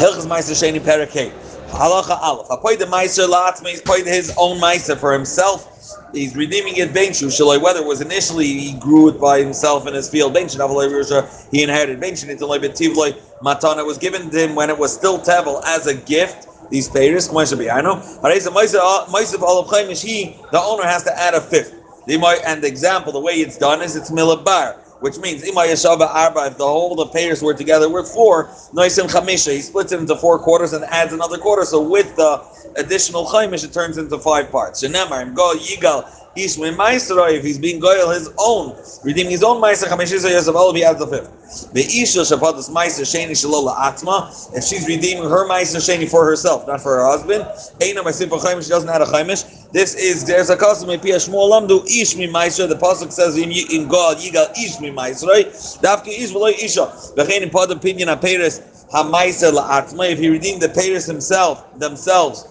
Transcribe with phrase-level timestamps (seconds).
[0.00, 1.30] Hilchas Meiser Sheni Perakei.
[1.68, 2.48] Halacha Aleph.
[2.48, 5.66] Apoy the Meiser Latzma, he's paid his own Meiser for himself.
[6.14, 9.92] He's redeeming it Benshu Shaloi, whether it was initially he grew it by himself in
[9.92, 10.56] his field, Benshu
[11.52, 15.62] he inherited Benshu Nitaloi Betivloi Matana was given to him when it was still Tevel
[15.66, 16.46] as a gift.
[16.70, 17.50] These payers, Olav
[19.66, 21.74] Chaimish, he, the owner has to add a fifth.
[22.06, 25.62] They might, And the example, the way it's done is it's Milabar which means Ima
[25.62, 29.92] Yeshava Arba, if the whole the payers were together were four, Noisim Chamisha, he splits
[29.92, 31.64] it into four quarters and adds another quarter.
[31.64, 32.44] So with the
[32.76, 34.82] additional Chaimish, it turns into five parts.
[34.82, 39.88] Shenemar, Go Yigal, Ishmi Maisra, if he's being goyal his own, redeeming his own Maisra,
[39.88, 41.72] Chamishisa Yosef, all of he adds the fifth.
[41.72, 46.66] The Isha Shapadas Maisra Sheni Shalola Atma, if she's redeeming her Maisra Sheni for herself,
[46.66, 47.44] not for her husband,
[47.80, 49.70] Eina Maisra Chaimish, she doesn't add a Chaimish.
[49.72, 53.88] This is, there's a custom, Pia Shmuel Lamdu, Ishmi Maisra, the Pasuk says in, in
[53.88, 55.44] God, Yigal Ishmi Maisra,
[55.80, 58.60] Dafka Ish V'loi Isha, V'chein in Pod opinion, Aperes,
[58.92, 62.46] HaMaisra La'atma, if he redeemed the payers himself, themselves,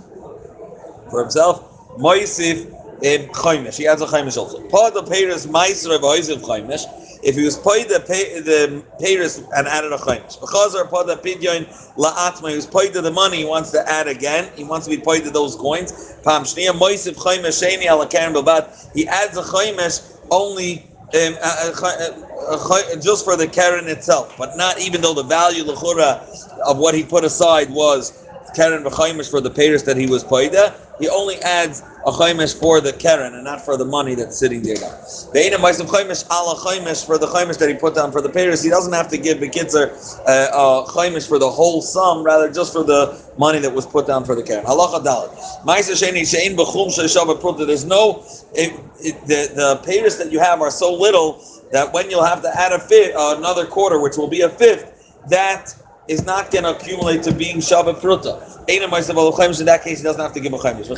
[1.09, 3.77] for himself, Moisif, Chaimish.
[3.77, 4.61] He adds a Chaimish also.
[4.69, 6.83] Part of Paris Meiser of Oiziv Chaimish.
[7.23, 10.39] If he was paid the the Paris and added a Chaimish.
[10.39, 12.49] Bechazar part of Pidyon La'atma.
[12.49, 13.37] He was paid the money.
[13.37, 14.51] He wants to add again.
[14.55, 15.91] He wants to be paid to those coins.
[16.23, 18.93] Pam Shnia Moisiv Chaimish Sheni Ala Karen Babat.
[18.93, 20.85] He adds a Chaimish only.
[21.11, 26.77] Um, uh, uh, just for the Karen itself, but not even though the value of
[26.77, 30.55] what he put aside was Karen v'chaimish for the payers that he was paid.
[30.99, 34.61] He only adds a chaimish for the Karen and not for the money that's sitting
[34.61, 34.75] there.
[34.75, 38.61] The ma'asim chaimish ala chaimish for the chaimish that he put down for the payers.
[38.61, 39.91] He doesn't have to give the kitzer
[40.27, 44.07] uh, a chaimish for the whole sum, rather just for the money that was put
[44.07, 44.65] down for the Karen.
[44.65, 45.33] Halacha dalit.
[45.63, 47.65] Ma'aser sheni shein b'chum sheishava pruta.
[47.65, 52.09] There's no it, it, the the payers that you have are so little that when
[52.09, 55.73] you'll have to add a fifth, uh, another quarter, which will be a fifth, that
[56.09, 58.41] is not going to accumulate to being Shabbat Pruta.
[58.67, 58.89] In
[59.65, 60.89] that case, he doesn't have to give a Chaimish.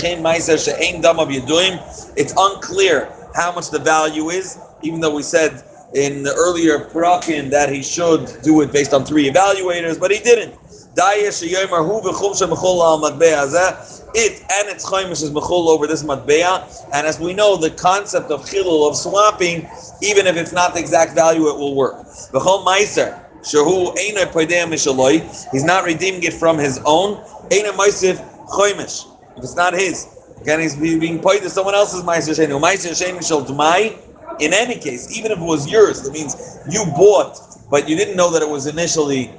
[2.16, 5.64] It's unclear how much the value is, even though we said
[5.94, 10.20] in the earlier Prakin that he should do it based on three evaluators, but he
[10.20, 10.56] didn't.
[14.14, 18.30] It and its chaimish is mechul over this matbea, and as we know, the concept
[18.30, 19.70] of chilul of swapping,
[20.02, 21.96] even if it's not the exact value, it will work.
[22.34, 25.22] V'chol meiser Shahu Eina Poidea Mishaloi.
[25.52, 27.18] He's not redeeming it from his own.
[27.50, 28.18] Eina Moisif
[28.50, 29.08] Choimish.
[29.38, 30.08] If it's not his.
[30.42, 32.60] Again, he's being paid to someone else's Meiser Sheni.
[32.62, 33.98] Meiser Sheni Shal Dumai.
[34.40, 36.36] In any case, even if it was yours, that means
[36.70, 37.38] you bought,
[37.70, 39.32] but you didn't know that it was initially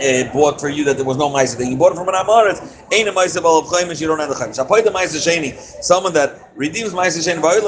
[0.00, 1.70] uh, bought for you that there was no meiser thing.
[1.70, 2.58] You bought it from an amaret.
[2.92, 4.00] Ain't a meiser of chaymish.
[4.00, 4.58] You don't have the chaymish.
[4.62, 5.54] I played the meiser sheni.
[5.82, 7.64] Someone that redeems meiser sheni.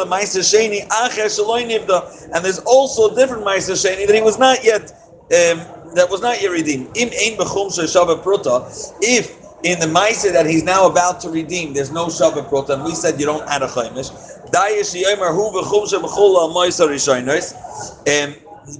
[0.89, 2.31] Shaloi nivda.
[2.35, 4.93] And there's also a different meiser sheni that he was not yet
[5.27, 5.59] um,
[5.95, 6.97] that was not Yeridim.
[6.97, 8.97] Im ein pruta.
[9.03, 12.85] If in the Maisa that he's now about to redeem, there's no Shabbat Prota, and
[12.85, 14.13] we said you don't add a Chaimish.
[18.07, 18.37] And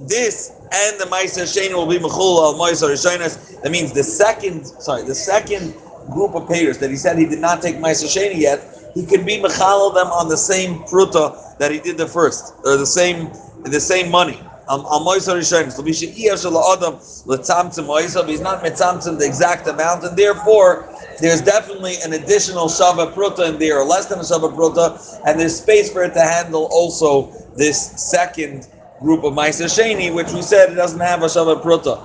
[0.07, 3.61] this and the Maisa Sheni will be Mechul al Rishonis.
[3.61, 5.73] That means the second, sorry, the second
[6.11, 8.63] group of payers that he said he did not take Maisa Sheni yet,
[8.93, 12.77] he can be Mechal them on the same Pruta that he did the first, or
[12.77, 13.31] the same
[13.63, 14.39] the same money.
[14.69, 15.71] Al Moisa Rishonim.
[15.71, 22.13] So Iyashala Adam Moisa, he's not Mitzamtim the exact amount, and therefore there's definitely an
[22.13, 26.03] additional Shava Pruta in there, or less than a Shava Pruta, and there's space for
[26.03, 28.67] it to handle also this second
[28.99, 31.97] group of Meiser Sheni, which we said it doesn't have a Shava Pruta.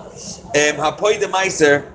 [0.55, 1.93] Um, Hapoy de Meiser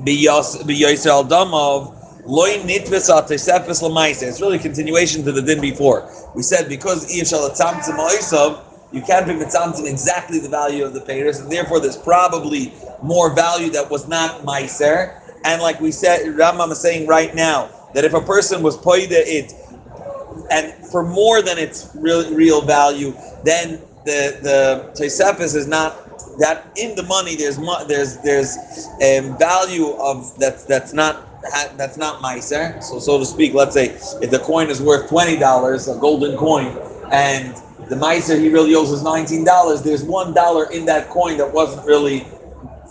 [0.00, 1.92] B'Yosef Al Damov
[2.26, 4.26] Loy Nitvis Atesefes L'Meiser.
[4.28, 6.10] It's really a continuation to the din before.
[6.34, 11.00] We said because Iyashal Latamtim Moisav, you can't be mitzamtim exactly the value of the
[11.00, 15.20] payers, and therefore there's probably more value that was not meiser.
[15.44, 19.10] And like we said, Rambam is saying right now that if a person was poida
[19.10, 19.52] it,
[20.50, 23.14] and for more than its real real value,
[23.44, 24.38] then the
[24.96, 27.36] the is not that in the money.
[27.36, 27.58] There's
[27.88, 28.56] there's there's
[29.02, 31.26] um, value of that that's not
[31.76, 32.82] that's not meiser.
[32.82, 33.86] So so to speak, let's say
[34.22, 36.76] if the coin is worth twenty dollars, a golden coin,
[37.10, 37.54] and
[37.88, 39.82] the Meiser he really owes is $19.
[39.84, 42.26] There's one dollar in that coin that wasn't really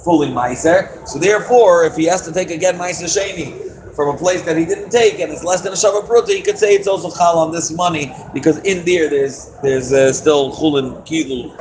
[0.03, 1.07] fully Meiser.
[1.07, 4.65] So therefore, if he has to take again Meiser Sheni from a place that he
[4.65, 7.39] didn't take and it's less than a Shabbat Pruta, he could say it's also Chal
[7.39, 11.55] on this money because in there there's there's uh, still Chulin Kilu.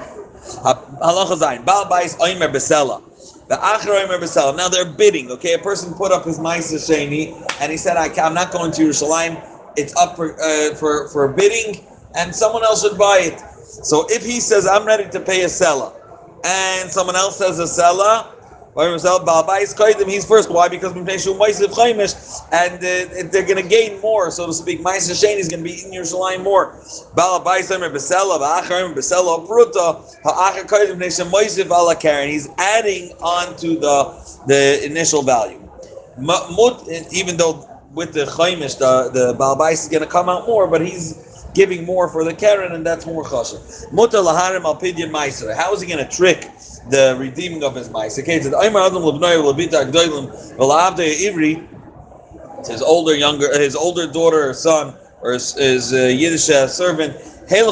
[1.01, 1.65] Halacha Zayin.
[1.65, 3.03] Baal Bais Oimer Besela.
[3.49, 4.57] The Achra Oimer Besela.
[4.57, 5.55] Now they're bidding, okay?
[5.55, 9.43] A person put up his Meiser Sheni and he said, I'm not going to Yerushalayim.
[9.77, 11.85] It's up for, uh, for, for bidding
[12.15, 13.41] and someone else should buy it.
[13.85, 15.93] So if he says, I'm ready to pay a seller,
[16.45, 18.35] and someone else says a seller,
[18.77, 20.51] He's first.
[20.51, 20.69] Why?
[20.69, 22.81] Because and uh,
[23.31, 24.81] they're going to gain more, so to speak.
[24.81, 26.75] Ma'aser Sheni is going to be in Yerushalayim more.
[32.29, 35.61] He's adding on to the the initial value.
[37.13, 40.81] Even though with the Chaimish, the the Balabais is going to come out more, but
[40.81, 43.93] he's giving more for the Karen, and that's more chashav.
[43.93, 45.55] Muta laharim al pidyon meiser.
[45.55, 46.51] How is he going to trick
[46.91, 48.23] the redeeming of his meiser?
[48.23, 51.67] Okay, said Aimer Adam lebnoy lebita gdoilim velavde ivri.
[52.67, 57.17] His older younger, his older daughter or son or his, his uh, Yiddish uh, servant.
[57.51, 57.67] I'm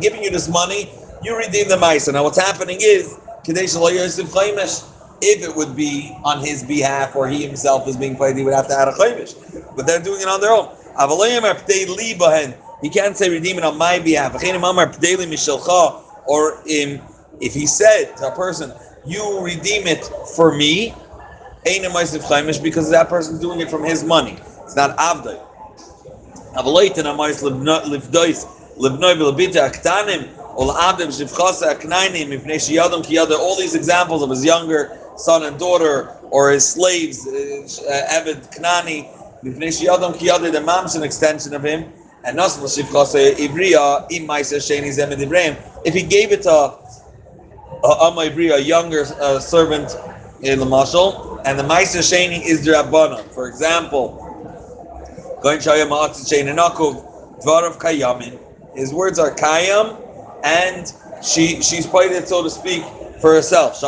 [0.00, 0.90] giving you this money.
[1.22, 2.14] You redeem the meiser.
[2.14, 3.14] Now, what's happening is
[5.22, 8.54] if it would be on his behalf or he himself is being paid, he would
[8.54, 9.34] have to add a chaimish.
[9.76, 10.68] But they're doing it on their own.
[12.82, 14.34] He can't say redeem it on my behalf.
[16.26, 17.02] Or in,
[17.40, 18.72] if he said to a person,
[19.04, 20.04] you redeem it
[20.36, 20.94] for me,
[21.64, 24.38] because that person's doing it from his money.
[24.64, 25.38] It's not avdai.
[33.36, 39.08] All these examples of his younger son and daughter, or his slaves, uh, Evid Knani,
[39.42, 41.92] the mom's an extension of him,
[42.24, 42.36] and
[44.26, 44.56] Maisa
[45.84, 48.10] if he gave it to uh,
[48.50, 49.96] a younger uh, servant
[50.42, 53.24] in the mashal, and the Meiser Sheni is the Rabbanon.
[53.32, 54.16] For example,
[55.42, 55.58] going
[57.40, 58.38] Dvarav Kayamin,
[58.74, 59.96] his words are Kayam,
[60.44, 62.84] and she she's played it, so to speak,
[63.20, 63.82] for herself.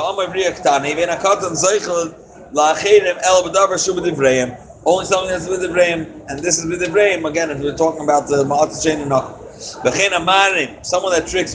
[4.84, 7.50] Only something that's with Ibrahim, and this is with Ibrahim again.
[7.50, 11.54] If we're talking about the Ma'at Chain and someone that tricks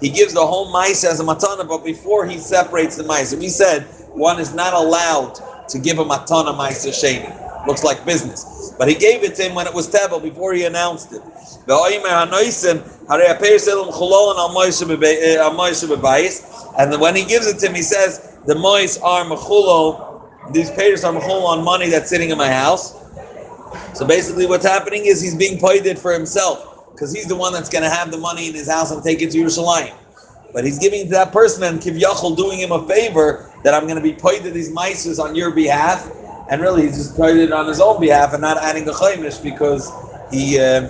[0.00, 3.48] he gives the whole mice as a matana, but before he separates the mice, we
[3.48, 3.82] said
[4.14, 5.38] one is not allowed
[5.68, 7.49] to give a matana mice sheni.
[7.66, 10.64] Looks like business, but he gave it to him when it was tebel before he
[10.64, 11.20] announced it.
[11.68, 11.98] Eh,
[16.78, 21.04] and when he gives it to him, he says, the mois are mechulo, these payers
[21.04, 22.94] are mechulo on money that's sitting in my house.
[23.92, 27.68] So basically what's happening is he's being paid for himself, because he's the one that's
[27.68, 29.94] going to have the money in his house and take it to Yerushalayim.
[30.52, 33.96] But he's giving to that person and Kivyachol doing him a favor that I'm going
[33.96, 36.10] to be paid to these mices on your behalf.
[36.50, 39.42] And really, he's just paid it on his own behalf and not adding the chaimish
[39.42, 39.90] because
[40.32, 40.88] he, uh,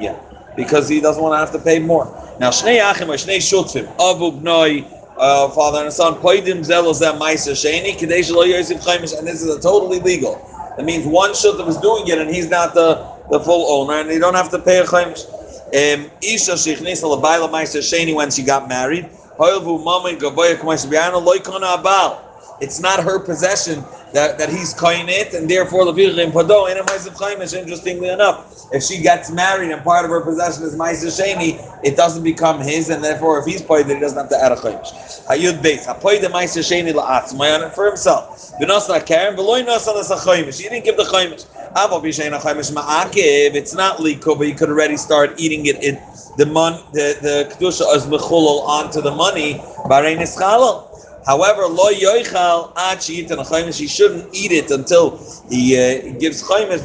[0.00, 0.16] yeah,
[0.56, 2.06] because he doesn't want to have to pay more.
[2.38, 4.86] Now, Shnei Achim or Shnei Shutzim, Avu Bnoi,
[5.16, 9.42] uh, father and son, Poidim Zelos Zem Maisa Sheni, Kadesh Lo Yosef Chaimish, and this
[9.42, 10.36] is a totally legal.
[10.76, 14.10] That means one Shuttim is doing it and he's not the, the full owner and
[14.10, 15.24] you don't have to pay a Chaimish.
[15.72, 19.04] Isha Shichnis Labaila Maisa Sheni when she got married,
[19.38, 22.23] Mamin Gavoya Biana Loikona Abal.
[22.60, 26.82] It's not her possession that, that he's koyin it, and therefore Levichim Pado in a
[26.82, 31.58] Chaimish, interestingly enough if she gets married and part of her possession is Maisa Sheni,
[31.84, 34.56] it doesn't become his, and therefore if he's then he doesn't have to add a
[34.56, 34.90] chaimish.
[35.26, 35.86] Hayud beis.
[35.86, 38.52] Hapoy the Maisa Sheni la'atzmay on it for himself.
[38.60, 40.60] V'nos na karen, v'loy nos on a chaimish.
[40.60, 41.46] He didn't give the chaimish.
[41.74, 43.54] Avo a chaimish ma'akiv.
[43.54, 45.82] It's not liko, but you could already start eating it.
[45.82, 46.00] in
[46.36, 49.54] the mon, the the kedusha is mechulol onto the money.
[49.84, 50.93] Chalal.
[51.26, 53.78] However, lo yoichal ad chaymish.
[53.78, 55.16] He shouldn't eat it until
[55.48, 56.82] he uh, gives chaymish.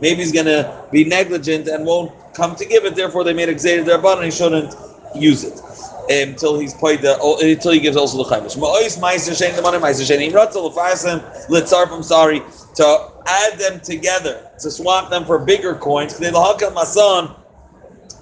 [0.00, 2.96] Maybe he's going to be negligent and won't come to give it.
[2.96, 4.74] Therefore, they made a gzeir and He shouldn't
[5.14, 8.56] use it um, until he's paid the until he gives also the chaymish.
[8.56, 10.28] Ma'ois meiser shein the money meiser shein.
[10.28, 12.02] Imratzal lefarsim litzarfim.
[12.02, 12.42] Sorry
[12.74, 16.18] to add them together to swap them for bigger coins.
[16.18, 17.36] They lahakal masan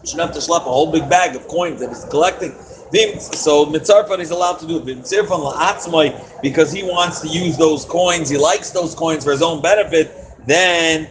[0.05, 2.55] shouldn't have to schlep a whole big bag of coins that he's collecting.
[2.93, 4.85] So Mitzarfan is allowed to do it.
[4.85, 9.43] Mitzarfan la'atzmai, because he wants to use those coins, he likes those coins for his
[9.43, 10.17] own benefit,
[10.47, 11.09] then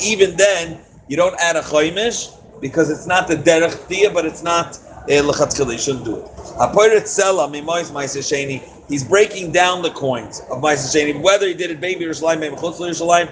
[0.00, 4.42] even then, you don't add a chaimish, because it's not the derech dia, but it's
[4.42, 4.78] not
[5.08, 6.28] eh, lechatchila, you shouldn't do it.
[8.88, 13.28] He's breaking down the coins of Ma'aseh whether he did it baby Yerushalayim, Chutz Yerushalayim,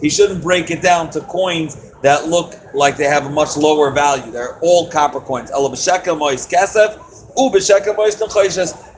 [0.00, 3.90] he shouldn't break it down to coins that look like they have a much lower
[3.90, 4.30] value.
[4.30, 5.50] They're all copper coins.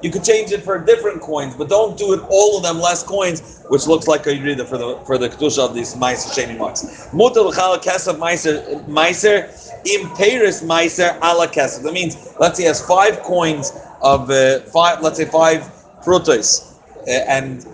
[0.02, 3.02] You could change it for different coins, but don't do it all of them less
[3.02, 6.58] coins, which looks like a yurida for the for the kedusha of these meiser sheni
[6.58, 6.82] marks.
[7.12, 9.48] Mutal kesef meiser meiser
[9.86, 11.82] im Paris meiser ala kesef.
[11.84, 15.62] That means let's say he has five coins of uh, five, let's say five
[16.02, 16.74] protos,
[17.06, 17.64] uh, and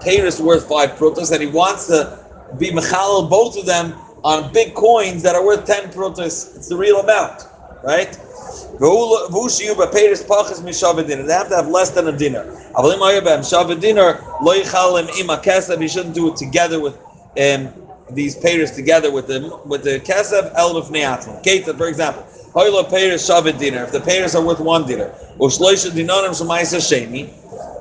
[0.00, 2.18] payers worth five prutas, and he wants to
[2.58, 3.94] be mechalal both of them
[4.24, 6.56] on big coins that are worth ten prutas.
[6.56, 7.44] It's the real amount,
[7.82, 8.12] right?
[8.78, 8.86] They
[11.34, 12.44] have to have less than a dinner.
[15.80, 16.98] He shouldn't do it together with
[18.10, 21.42] these payers together with the with the kesef elbef neatman.
[21.42, 22.22] Kate, for example,
[22.54, 23.84] hoylo payers shavet dinner.
[23.84, 27.28] If the payers are worth one dinner, ushloisha dinarim shemaisa sheni,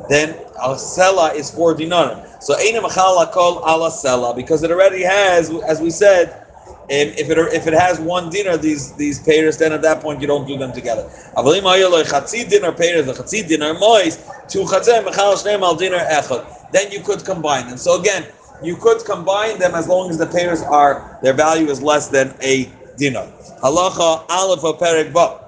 [0.10, 2.26] then al sela is four dinarim.
[2.42, 6.44] So eina machala kol ala sela because it already has, as we said.
[6.90, 10.28] If it if it has one dinar, these these payers, then at that point you
[10.28, 11.04] don't do them together.
[11.36, 14.16] Avalim ayoy chatzi dinner payers, the chatzi dinner mois,
[14.48, 16.72] two chatzeh mechal shneim al dinner echad.
[16.72, 17.78] Then you could combine them.
[17.78, 18.26] So again,
[18.64, 22.34] you could combine them as long as the payers are their value is less than
[22.42, 23.28] a dinar.
[23.62, 25.44] Halacha aleph perek ba.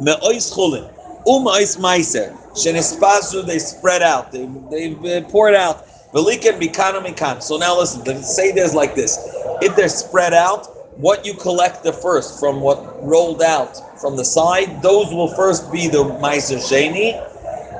[0.00, 0.90] Me'ois chulin
[1.26, 5.86] um'ois meiser shenispasu they spread out they they pour it out.
[6.12, 7.42] Velikan mikana mikan.
[7.42, 8.02] So now listen.
[8.04, 9.16] The say there's like this.
[9.62, 10.66] If they're spread out,
[10.98, 15.70] what you collect the first from what rolled out from the side, those will first
[15.70, 17.14] be the meiser sheni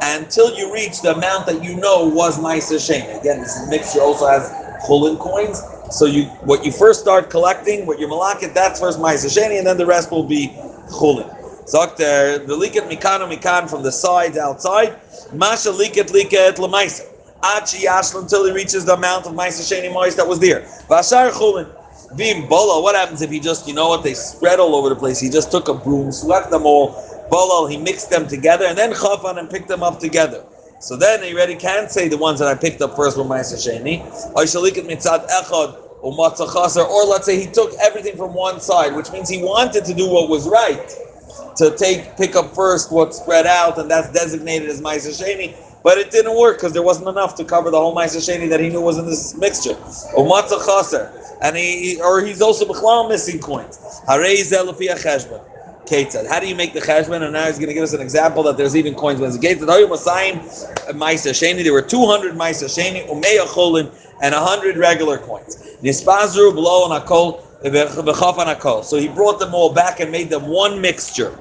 [0.02, 3.20] until you reach the amount that you know was Meiser Sheni.
[3.20, 4.50] Again, this mixture also has
[4.86, 5.62] Chulin coins.
[5.90, 9.66] So you, what you first start collecting, what you're malakit, that's first Meiser Sheni, and
[9.66, 10.48] then the rest will be
[10.88, 11.39] Chulin.
[11.72, 14.98] Zakter, the liket mikano mikan from the sides outside.
[15.32, 17.06] Masha liket liket lemaisa.
[17.42, 20.62] Achi yashlam until he reaches the amount of Meiser Sheni moist that was there.
[20.88, 21.68] Vashar Chulin.
[22.14, 22.82] Vim bola.
[22.82, 25.20] What happens if he just, you know what, they spread all over the place?
[25.20, 26.90] He just took a broom, swept them all,
[27.30, 30.44] Bolal, he mixed them together, and then Chafan and picked them up together.
[30.80, 33.56] So then he already can say the ones that I picked up first were Ma'aser
[33.56, 34.02] Sheni.
[34.86, 39.84] mitzad echad or let's say he took everything from one side, which means he wanted
[39.84, 40.90] to do what was right,
[41.56, 45.54] to take pick up first what's spread out, and that's designated as Ma'aser Sheni.
[45.82, 48.60] But it didn't work because there wasn't enough to cover the whole Ma'aser Sheni that
[48.60, 49.76] he knew was in this mixture.
[50.14, 51.12] Or Chaser.
[51.42, 52.66] And he, or he's also
[53.08, 53.78] missing coins.
[54.06, 55.42] Harei Zelafia Cheshbon.
[55.86, 56.28] Ketzad.
[56.28, 57.22] How do you make the cheshbon?
[57.22, 59.38] And now he's going to give us an example that there's even coins when it's
[59.38, 59.66] Ketzad.
[59.66, 61.64] Ma'aser uh, Sheni.
[61.64, 63.90] There were 200 Ma'aser Sheni, Umeya Cholin,
[64.22, 65.56] and 100 regular coins.
[65.82, 67.42] Nispazru below and Akol.
[67.62, 71.36] So he brought them all back and made them one mixture.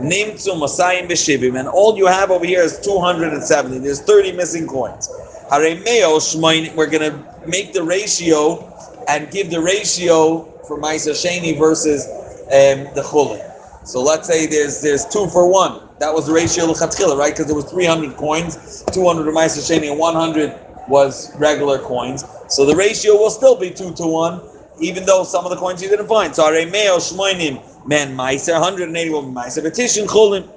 [0.00, 1.58] Nimtzu Masayim Beshivim.
[1.58, 3.78] And all you have over here is 270.
[3.78, 5.08] There's 30 missing coins.
[5.50, 8.66] We're going to make the ratio
[9.08, 12.06] and give the ratio for Ma'aser Sheni versus
[12.46, 13.46] um, the Chulin.
[13.84, 15.80] So let's say there's there's two for one.
[15.98, 16.78] That was the ratio of
[17.18, 17.32] right?
[17.32, 20.54] Because there was 300 coins, 200 of Meiser Sheni, and 100
[20.88, 22.24] was regular coins.
[22.48, 24.40] So the ratio will still be two to one,
[24.80, 26.34] even though some of the coins you didn't find.
[26.34, 29.62] So Aremeo Shmoinim, man Meiser, 180 will be Meiser.
[29.62, 30.48] Petition Cholim,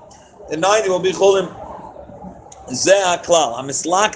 [0.50, 1.53] the 90 will be Cholim.
[2.68, 3.60] Zeh Klal.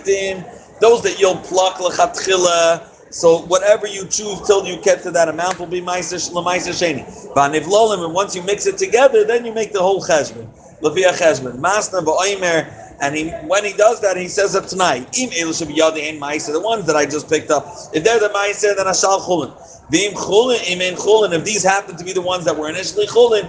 [0.08, 0.46] In.
[0.80, 5.60] Those that you'll pluck Lechatchila so whatever you choose till you get to that amount
[5.60, 7.06] will be Ma'aser Sheni.
[7.34, 10.48] V'anivlolim, and once you mix it together, then you make the whole cheshbon.
[10.82, 11.60] Lafia cheshbon.
[11.60, 15.18] Master ba'oimer, and he, when he does that, he says it tonight.
[15.18, 17.68] Im the ones that I just picked up.
[17.94, 19.51] If they're the Ma'aser, then Ashal Chulin.
[19.92, 21.32] V'im Chulin, im Chulin.
[21.34, 23.48] If these happen to be the ones that were initially Chulin,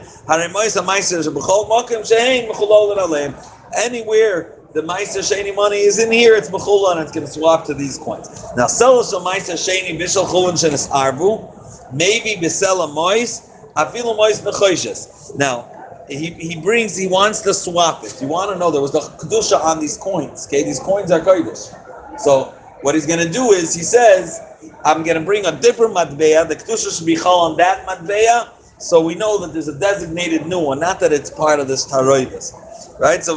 [2.09, 3.35] Shehein Mechulolin Aleim.
[3.77, 7.65] Anywhere the Meister Sheni money is in here, it's Mechula, and it's going to swap
[7.67, 8.29] to these coins.
[8.57, 15.37] Now, Selos Meister Sheni Bishal Chulun Shenis Arvu, maybe Bisela Mois, Afilu Mois Nechoshes.
[15.39, 15.78] Now,
[16.09, 18.21] he, he brings, he wants to swap it.
[18.21, 20.65] You want to know, there was the Kedusha on these coins, okay?
[20.65, 21.75] These coins are Kodesh.
[22.21, 24.41] So, what he's going to do is, he says,
[24.85, 28.49] I'm going to bring a different Madbeya, the Kedusha should be Chal on that Madbeya,
[28.79, 31.85] so we know that there's a designated new one, not that it's part of this
[31.87, 32.55] Taroivis.
[33.01, 33.23] Right?
[33.25, 33.35] So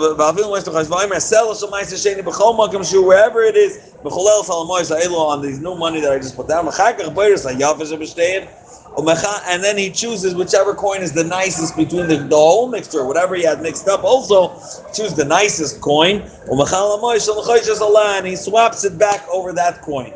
[3.03, 6.65] wherever it is, on these new money that I just put down.
[8.97, 13.35] And then he chooses whichever coin is the nicest between the, the whole mixture, whatever
[13.35, 14.03] he had mixed up.
[14.03, 14.49] Also,
[14.93, 16.29] choose the nicest coin.
[16.47, 20.13] And he swaps it back over that coin.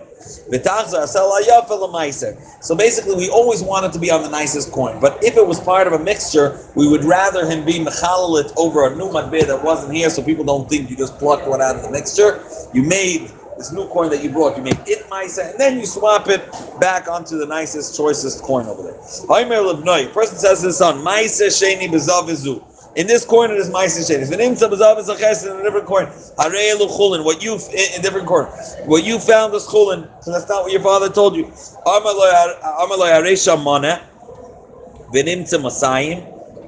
[2.61, 4.99] So basically, we always wanted to be on the nicest coin.
[4.99, 8.87] But if it was part of a mixture, we would rather him be mechalalit over
[8.87, 11.75] a new matbeh that wasn't here, so people don't think you just plucked one out
[11.75, 12.41] of the mixture.
[12.73, 15.85] You made this new coin that you brought, you made it maisa, and then you
[15.85, 16.45] swap it
[16.79, 18.95] back onto the nicest, choicest coin over there.
[18.95, 22.61] A person says to his son, Maisa sheni bezavizu.
[22.95, 24.29] In this coin, it is ma'aser shenis.
[24.29, 26.05] The name of is a in a different coin.
[26.37, 27.25] Harei chulin.
[27.25, 28.45] What you in a different coin.
[28.87, 30.07] What you found is chulin.
[30.23, 31.45] So that's not what your father told you.
[31.85, 32.31] Amaloi
[33.11, 34.01] harei shamana.
[35.11, 36.23] V'nimtza masayim.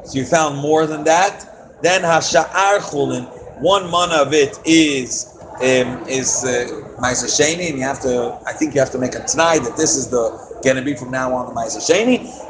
[0.05, 1.79] So you found more than that.
[1.81, 3.25] Then hasha'ar chulin.
[3.61, 6.67] One mana of it is um, is uh,
[7.01, 9.75] Meiser Sheni, and you have to, I think you have to make a tonight that
[9.75, 10.29] this is the
[10.63, 11.81] going to be from now on the Meiser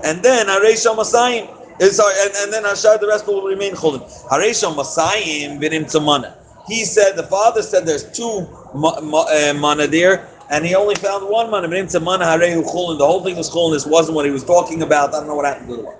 [0.03, 1.49] and then Areishon Masayim.
[1.79, 4.01] Uh, sorry, and, and then Ashar, the rest will remain Chulin.
[4.27, 6.33] Hareshon Masayim Vinim Tzamana.
[6.67, 10.95] He said, the father said there's two ma, ma, uh, mana there, and he only
[10.95, 11.67] found one mana.
[11.67, 12.97] Vinim Tzamana Harehu Chulin.
[12.97, 13.73] The whole thing was Chulin.
[13.73, 15.13] This wasn't what he was talking about.
[15.13, 15.95] I don't know what happened to the one.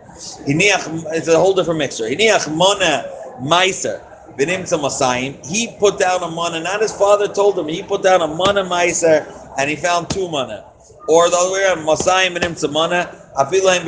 [0.48, 2.06] It's a whole different mixture.
[2.06, 3.06] Hiniach Mana
[3.40, 4.02] Meiser.
[4.38, 8.64] He put down a mana, not his father told him, he put down a mana
[8.64, 9.26] meiser
[9.58, 10.66] and he found two mana.
[11.10, 13.82] Or the other way around, Masayim Imtza mana, Afilaim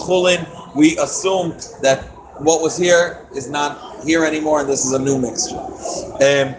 [0.00, 0.74] Chulin.
[0.74, 1.50] We assume
[1.82, 2.02] that
[2.38, 5.56] what was here is not here anymore and this is a new mixture.
[5.56, 6.56] Um,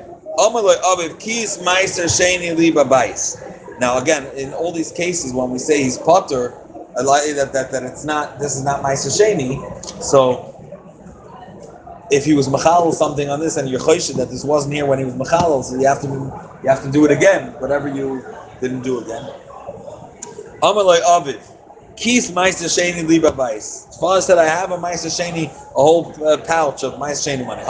[3.79, 6.53] now again, in all these cases, when we say he's potter,
[6.95, 10.52] that, that, that it's not, this is not Meiser Sheni, so
[12.11, 14.99] if he was machal something on this and you're choshid that this wasn't here when
[14.99, 16.07] he was machal, so you have to
[16.63, 18.23] you have to do it again, whatever you
[18.61, 19.23] didn't do again.
[20.61, 21.41] Amalai Aviv.
[21.95, 23.99] Keith Meister Sheni Liba Bais.
[23.99, 27.61] Father said, I have a Meister Sheni, a whole uh, pouch of Meister Sheni money.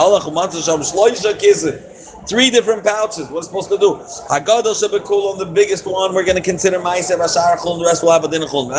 [2.25, 3.29] Three different pouches.
[3.29, 3.95] What's supposed to do?
[4.29, 8.01] Hagadol Shabakul on the biggest one, we're going to consider Meister Vasharachul, and the rest
[8.01, 8.71] will have a dinachul.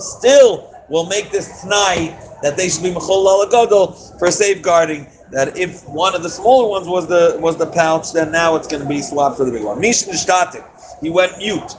[0.00, 5.88] Still, will make this tonight that they should be mechol alagadol for safeguarding that if
[5.88, 8.88] one of the smaller ones was the was the pouch, then now it's going to
[8.88, 9.80] be swapped for the big one.
[9.80, 10.62] Mishin shtatik,
[11.00, 11.76] he went mute.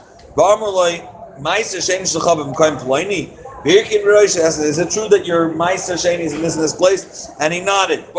[3.66, 7.30] Is it true that your Meister Sheni is in this, place?
[7.40, 8.00] And he nodded.
[8.00, 8.12] In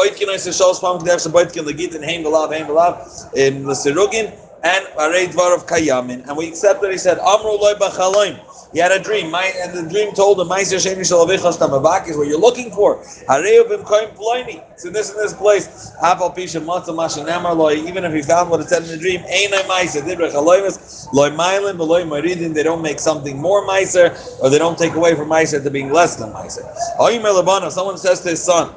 [3.63, 4.33] the Sirugin
[4.63, 6.27] and Arei Dvar of Kayamin.
[6.27, 7.75] And we accept that he said, Amru loy.
[8.75, 12.17] He had a dream, my, and the dream told him, "Ma'aser Shem Shalavichas Tamavak is
[12.17, 12.97] what you're looking for."
[13.29, 14.61] Hareubim Koim Ploini.
[14.73, 15.93] It's in this in this place.
[16.03, 17.75] Afal Pisha Matzah Mashanamar Loy.
[17.75, 21.29] Even if he found what it said in the dream, a Ma'aser Dibrech Aloymas Loy
[21.29, 22.53] Mailin Loy Maridin.
[22.53, 24.11] They don't make something more Ma'aser,
[24.43, 26.69] or they don't take away from Ma'aser to being less than Ma'aser.
[26.99, 27.71] Oyim Elabana.
[27.71, 28.73] Someone says to his son,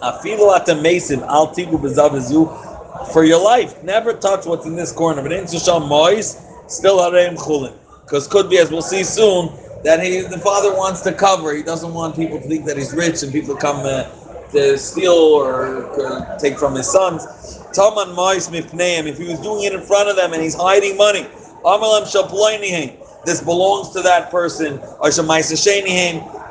[0.00, 3.12] Afilu Atam Mason Al Tigu Bezavizu.
[3.12, 5.20] For your life, never touch what's in this corner.
[5.20, 7.74] But in Susham Mois, still Hareim Chulin.
[8.08, 9.50] Because could be, as we'll see soon,
[9.84, 11.54] that he the father wants to cover.
[11.54, 14.04] He doesn't want people to think that he's rich and people come uh,
[14.52, 17.26] to steal or, or, take from his sons.
[17.74, 20.96] Taman Mois Mifneim, if he was doing it in front of them and he's hiding
[20.96, 21.26] money,
[21.64, 22.06] Amalam
[23.26, 24.80] This belongs to that person.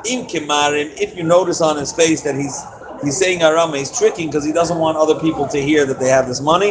[0.04, 2.62] If you notice on his face that he's
[3.02, 6.08] he's saying Arama, he's tricking because he doesn't want other people to hear that they
[6.08, 6.70] have this money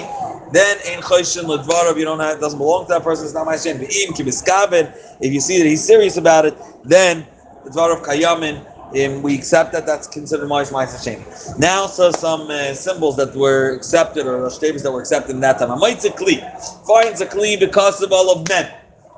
[0.51, 3.25] then in choshen ledvarav, you don't have, it doesn't belong to that person.
[3.25, 3.81] It's not my shen.
[3.81, 7.25] If you see that he's serious about it, then
[7.65, 8.65] ledvarav kayamin.
[8.88, 11.60] Um, we accept that that's considered Ma'is Ma'is Hashem.
[11.60, 15.60] Now, so some uh, symbols that were accepted or statements that were accepted in that
[15.60, 15.67] time.
[15.67, 16.39] Amaitza Kli
[16.88, 18.71] finds a Kli because of all of men.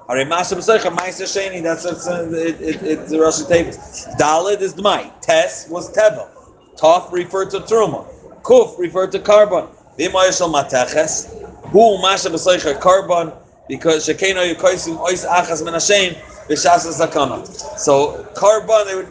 [0.07, 1.61] Are Masha B'Seicha Ma'is Hashem.
[1.61, 4.07] That's it's uh, it, it, the Rashei Teivos.
[4.17, 5.11] Dalid is Dmai.
[5.21, 6.27] Tes was Teva.
[6.75, 8.07] Tov referred to Truma.
[8.41, 9.67] Kuf referred to carbon.
[10.07, 10.47] Masha
[13.67, 16.15] because shekeno yukoisim ois achas min Hashem
[16.49, 17.45] zakana.
[17.77, 19.07] So karban, they would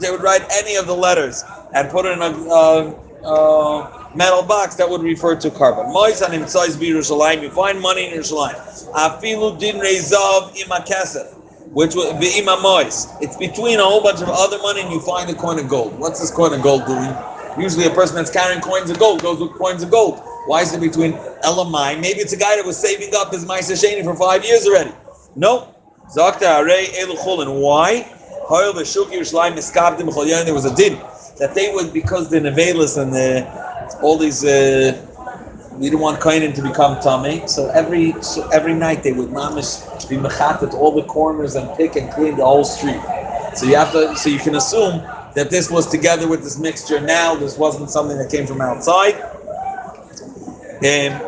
[0.00, 4.42] they would write any of the letters and put it in a uh, uh, metal
[4.42, 5.92] box that would refer to carbon.
[5.92, 7.42] Mois and imtzais b'Yerushalayim.
[7.42, 8.92] You find money in Yerushalayim.
[8.92, 11.36] Afilu din rezav imakesef
[11.76, 13.06] which would be mois.
[13.20, 15.98] It's between a whole bunch of other money and you find a coin of gold.
[15.98, 17.14] What's this coin of gold doing?
[17.58, 20.20] Usually, a person that's carrying coins of gold goes with coins of gold.
[20.46, 22.00] Why is it between Elamai?
[22.00, 24.92] Maybe it's a guy that was saving up his Maisa Sheni for five years already.
[25.34, 25.74] No.
[26.14, 27.60] Zakta Arei Eluchulin.
[27.60, 28.12] Why?
[30.44, 31.00] There was a din
[31.38, 33.44] that they would, because the Nevelis and the,
[34.02, 35.04] all these, uh,
[35.72, 40.08] we didn't want Kainan to become tummy, so every so every night they would mamish
[40.08, 43.00] be mechatet all the corners and pick and clean the whole street.
[43.54, 45.02] So you have to, so you can assume
[45.36, 47.36] that this was together with this mixture now.
[47.36, 49.14] This wasn't something that came from outside.
[50.80, 51.20] Um,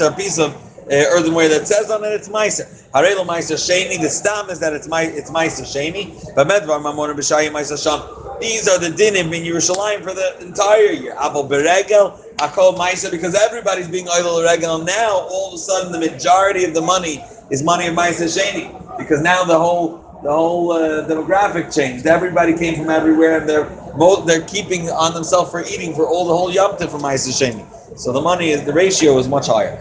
[0.00, 2.66] a piece of uh, earthenware that says on it it's meiser.
[2.92, 4.00] Harelo meiser sheni.
[4.00, 6.34] The stam is that it's my it's meiser sheni.
[6.36, 8.38] But medvar mamon b'shayim meiser sham.
[8.40, 11.12] These are the dinim in Yerushalayim for the entire year.
[11.14, 15.26] Abel beregel akol meiser because everybody's being idol regel now.
[15.30, 19.20] All of a sudden, the majority of the money is money of meiser sheni because
[19.20, 22.06] now the whole the whole uh, demographic changed.
[22.06, 23.64] Everybody came from everywhere, and they're
[23.96, 27.64] both they're keeping on themselves for eating for all the whole Yom Tov from Sheni.
[27.98, 29.78] So the money is the ratio is much higher.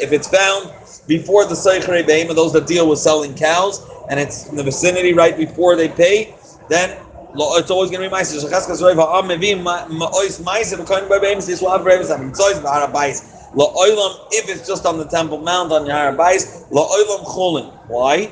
[0.00, 0.72] If it's found
[1.06, 5.12] before the Seichere Behema, those that deal with selling cows, and it's in the vicinity
[5.12, 6.34] right before they pay,
[6.68, 6.96] then
[7.34, 8.38] it's always going to be Meiser.
[13.54, 17.70] La'olam, if it's just on the Temple Mount on Yahara Bais, La'olam Chulin.
[17.88, 18.30] Why?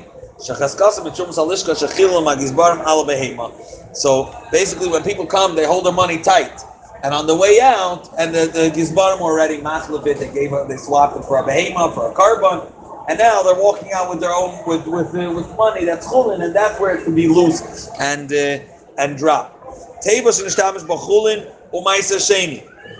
[3.93, 6.61] So basically, when people come, they hold their money tight.
[7.03, 11.17] And on the way out, and the, the Gizbarim already machlevit, they gave they swapped
[11.17, 12.67] it for a behema, for a carbon,
[13.07, 16.43] and now they're walking out with their own with with uh, with money that's chulin,
[16.43, 18.59] and that's where it can be loose and uh,
[18.97, 19.57] and drop.
[20.05, 20.49] Tevas and.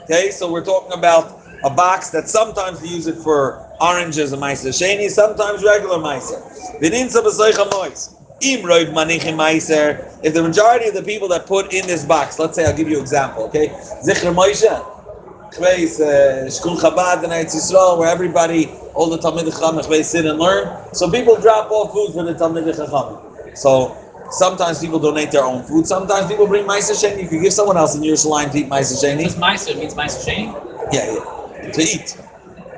[0.03, 4.41] Okay, so we're talking about a box that sometimes they use it for oranges and
[4.41, 6.41] maisa sheni, sometimes regular maisa.
[6.79, 8.15] V'ninsa b'soicha mois.
[8.43, 12.89] If the majority of the people that put in this box, let's say I'll give
[12.89, 13.67] you an example, okay?
[14.03, 20.03] Zikr Moshe, place uh, Shkul Chabad and Eretz Yisrael, where everybody, all the Talmid Chacham
[20.03, 20.75] sit and learn.
[20.93, 23.55] So people drop off food for the Talmid Chacham.
[23.55, 23.95] So
[24.31, 25.85] sometimes people donate their own food.
[25.85, 27.25] Sometimes people bring Meiser Sheni.
[27.25, 29.23] If you give someone else in your line to eat Meiser Sheni.
[29.23, 30.93] Just Meiser means Meiser Sheni.
[30.93, 31.40] Yeah, yeah,
[31.73, 32.17] to eat,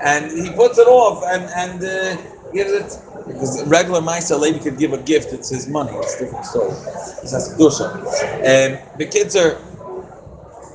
[0.02, 2.22] and he puts it off and and uh,
[2.54, 6.46] gives it because regular Maisa lady could give a gift, it's his money, it's different
[6.46, 6.72] story.
[7.22, 8.44] This has Kedusha.
[8.44, 9.58] And the kids are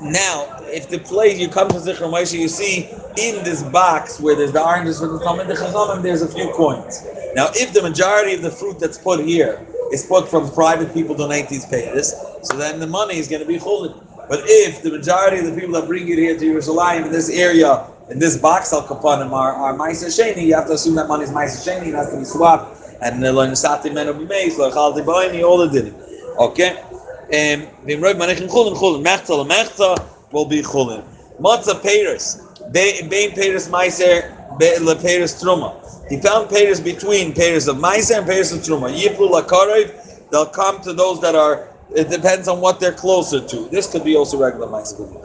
[0.01, 4.37] now, if the place you come to Zichron Moshe, you see in this box where
[4.37, 7.05] there's the oranges for the Talmud the Chachamim, there's a few coins.
[7.35, 11.17] Now, if the majority of the fruit that's put here is put from private people
[11.17, 13.93] donate these pages, so then the money is going to be chulin.
[14.29, 17.29] But if the majority of the people that bring it here to Yerushalayim in this
[17.29, 21.09] area in this box al kapanim are, are Maisa Sheni, you have to assume that
[21.09, 24.15] money is Maisa Sheni, it has to be swapped, and the Loin Sati Men will
[24.15, 25.95] be made, so Chalti Baini, all the did it.
[26.39, 26.79] Okay?
[26.79, 31.05] Um, Vim Roig Manechin Chulin, Chulin, Mechta, Mechta will be Chulin.
[31.41, 35.77] Matzah Peiris, Bein Peiris Meiser, Le Peiris Truma.
[36.09, 38.93] He found Peiris between Peiris of Meiser and Peiris of Truma.
[38.93, 43.69] Yiplu Lakarev, they'll come to those that are it depends on what they're closer to.
[43.71, 45.25] This could be also regular ma'aseh.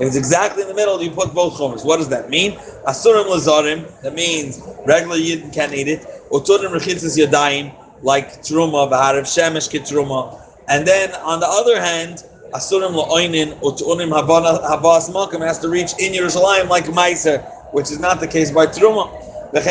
[0.00, 1.84] If it's exactly in the middle, you put both chumras.
[1.84, 2.52] What does that mean?
[2.86, 4.00] Asurim lazarim.
[4.02, 6.06] That means regular yidden can't eat it.
[6.30, 10.40] Uturim rechitzis yadayim, like truma, b'harav shemesh kitruma.
[10.68, 12.22] And then on the other hand,
[12.52, 18.20] asurim la'oinin uturim habas makam has to reach in Yerushalayim like meiser, which is not
[18.20, 19.17] the case by truma.
[19.50, 19.66] If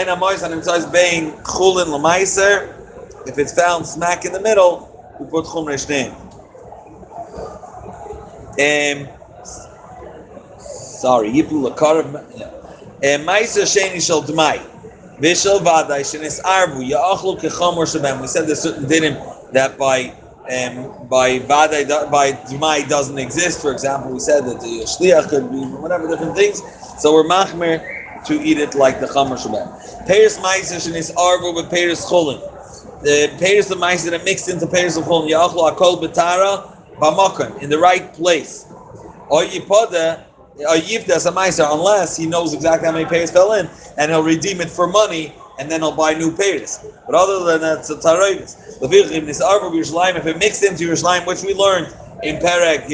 [3.38, 6.14] it's found smack in the middle, we put chum reshneim.
[8.58, 9.08] Um,
[10.58, 12.12] sorry, yipul lakarav.
[13.02, 14.60] Meiser sheni shel dmai.
[15.20, 18.20] Vishal vaday shenis arvu ya'achlu kechamor shabem.
[18.22, 20.10] We said there's certain dinim that by
[20.50, 23.62] um, by vaday by dmai doesn't exist.
[23.62, 26.64] For example, we said that the shliach could be whatever different things.
[27.00, 27.97] So we're machmer
[28.28, 30.08] to eat it like the Chamar Shabbat.
[30.08, 32.40] Peiris Maiser is arvo with Peiris Cholin.
[33.04, 35.30] The Peiris of Maiser that mixed into Peiris of Cholin.
[35.30, 38.66] Yachlo Akol Betara Bamakan, in the right place.
[39.30, 40.24] Or Yipoda,
[40.60, 44.24] or Yivda a Maiser, unless he knows exactly how many Peiris fell in, and he'll
[44.24, 46.86] redeem it for money, and then he'll buy new Peiris.
[47.06, 48.58] But other than that, it's a Taroivis.
[48.82, 52.88] If it mixed into Yerushalayim, which we learned in Perek,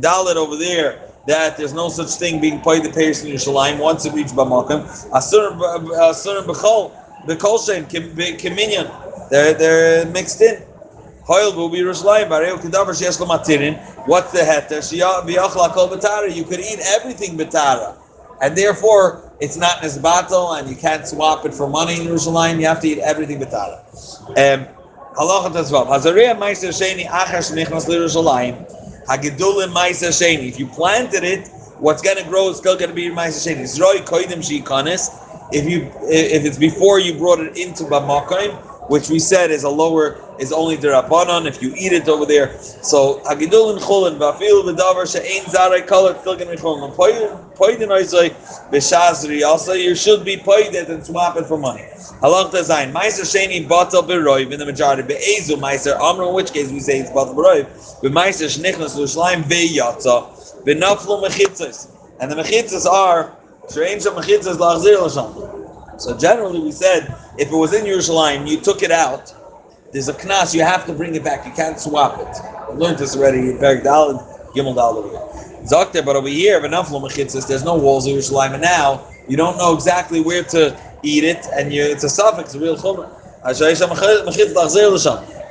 [0.00, 4.04] Dalit over there, that there's no such thing being paid the payers in Yerushalayim once
[4.04, 4.82] it reaches Bamakim.
[5.10, 5.56] Asur
[6.10, 6.90] Asur Bechol
[7.26, 8.88] Bechol Shem Kiminyan.
[9.30, 10.60] They're they're mixed in.
[11.22, 12.28] Hoil will be Yerushalayim.
[12.28, 13.78] Bareu Kedavar Sheyesh Matirin.
[14.08, 14.80] What's the heter?
[14.80, 16.34] Shiyach Kol Betara.
[16.34, 17.96] You could eat everything Betara,
[18.42, 22.58] and therefore it's not Nisbato, and you can't swap it for money in Yerushalayim.
[22.58, 23.78] You have to eat everything Betara.
[24.30, 24.66] Um,
[25.14, 25.86] Halacha Tazvav.
[25.86, 27.86] Hazariah Meiser Sheni Achar Shenichnas
[29.10, 33.64] If you planted it, what's going to grow is still going to be Sheni.
[33.64, 34.40] Zroy Koidim.
[35.52, 38.58] If you if it's before you brought it into Bamakim,
[38.90, 42.26] which we said is a lower is only the Rabbanon if you eat it over
[42.26, 42.60] there.
[42.60, 46.92] So Hagidulin Chulin Vafil V'Davar She'ein Zaray Kolor still going to be Chulin.
[47.54, 48.30] Poidin Oizoi
[48.70, 49.46] B'Shazri.
[49.46, 51.84] Also, you should be poided and swap it for money.
[52.20, 52.92] Halach design.
[52.92, 55.02] Meiser Sheni Batal Beroiv in the majority.
[55.02, 58.02] Be'ezu Meiser Amr, in which case we say it's Batal Beroiv.
[58.02, 60.64] Be'Meiser Shnichnas Lushlaim Ve'yatza.
[60.64, 61.88] Be'naflu Mechitzas.
[62.18, 63.36] And the Mechitzas are
[63.68, 65.59] Sherein Sham Mechitzas Lachzir Lasham.
[65.99, 69.33] So generally we said if it was in Yerushalayim, you took it out,
[69.91, 71.45] there's a knas, you have to bring it back.
[71.45, 72.27] You can't swap it.
[72.27, 74.19] I learned this already in Berg Dalad,
[74.53, 75.19] Gimel Dalad over here.
[75.63, 78.53] Zakter, but over here, Be'naflu Mechitzas, there's no walls in Yerushalayim.
[78.53, 82.55] And now you don't know exactly where to eat it, and you, it's a suffix,
[82.55, 83.11] a real chumrah.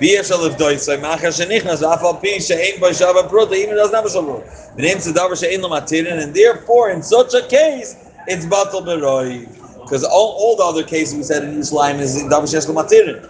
[0.01, 4.07] ואי אפשר לבדויסוי, מאחר שנכנס, ואף על פי שאין בו שווה פרוטה, even doesn't have
[4.07, 4.41] a shavur.
[4.77, 7.95] ונאם זה דבר שאין לו מתירן, and therefore, in such a case,
[8.29, 9.58] it's batal beroi.
[9.90, 13.28] Because all, all the other cases we said in Yerushalayim is davar shesh lo matirin.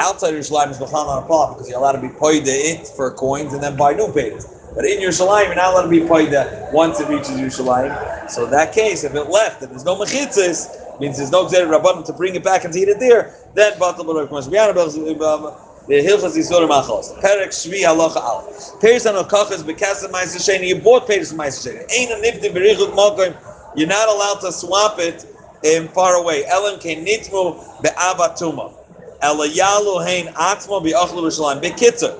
[0.00, 2.88] Outside Yerushalayim is b'chal not a problem because you're allowed to be paid the it
[2.88, 4.46] for coins and then buy new payers.
[4.74, 8.28] But in Yerushalayim, you're not allowed to be paid that once it reaches Yerushalayim.
[8.28, 12.04] So that case, if it left and there's no mechitzis, means there's no gzer rabbanim
[12.06, 14.48] to bring it back and eat it there, then batal comes.
[14.48, 17.16] The Hilchas Yisur Machos.
[17.20, 18.42] Perek Shvi Halacha Al.
[18.80, 20.68] Peres on Okachas Bekasa Sheni.
[20.68, 21.92] You bought Peres Ma'aser Sheni.
[21.92, 23.36] Ain't a nifti berichut malkoim.
[23.76, 25.24] You're not allowed to swap it
[25.64, 26.44] um, far away.
[26.46, 28.74] Elam Ken Nitmu Be'avatuma.
[29.22, 31.62] Elayalu Hein Atzmo Be'achlu B'Shalayim.
[31.62, 32.16] Bekitzer.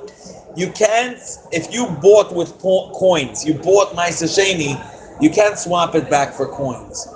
[0.56, 1.18] You can't,
[1.52, 4.76] if you bought with po- coins, you bought Ma'aser Sheni,
[5.22, 7.08] you can't swap it back for coins.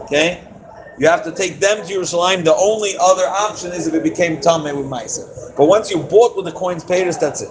[0.00, 0.42] Okay?
[0.98, 2.44] You have to take them to Yerushalayim.
[2.44, 5.56] The only other option is if it became Tameh with Ma'aser.
[5.56, 7.50] But once you bought with the coins payers, that's it.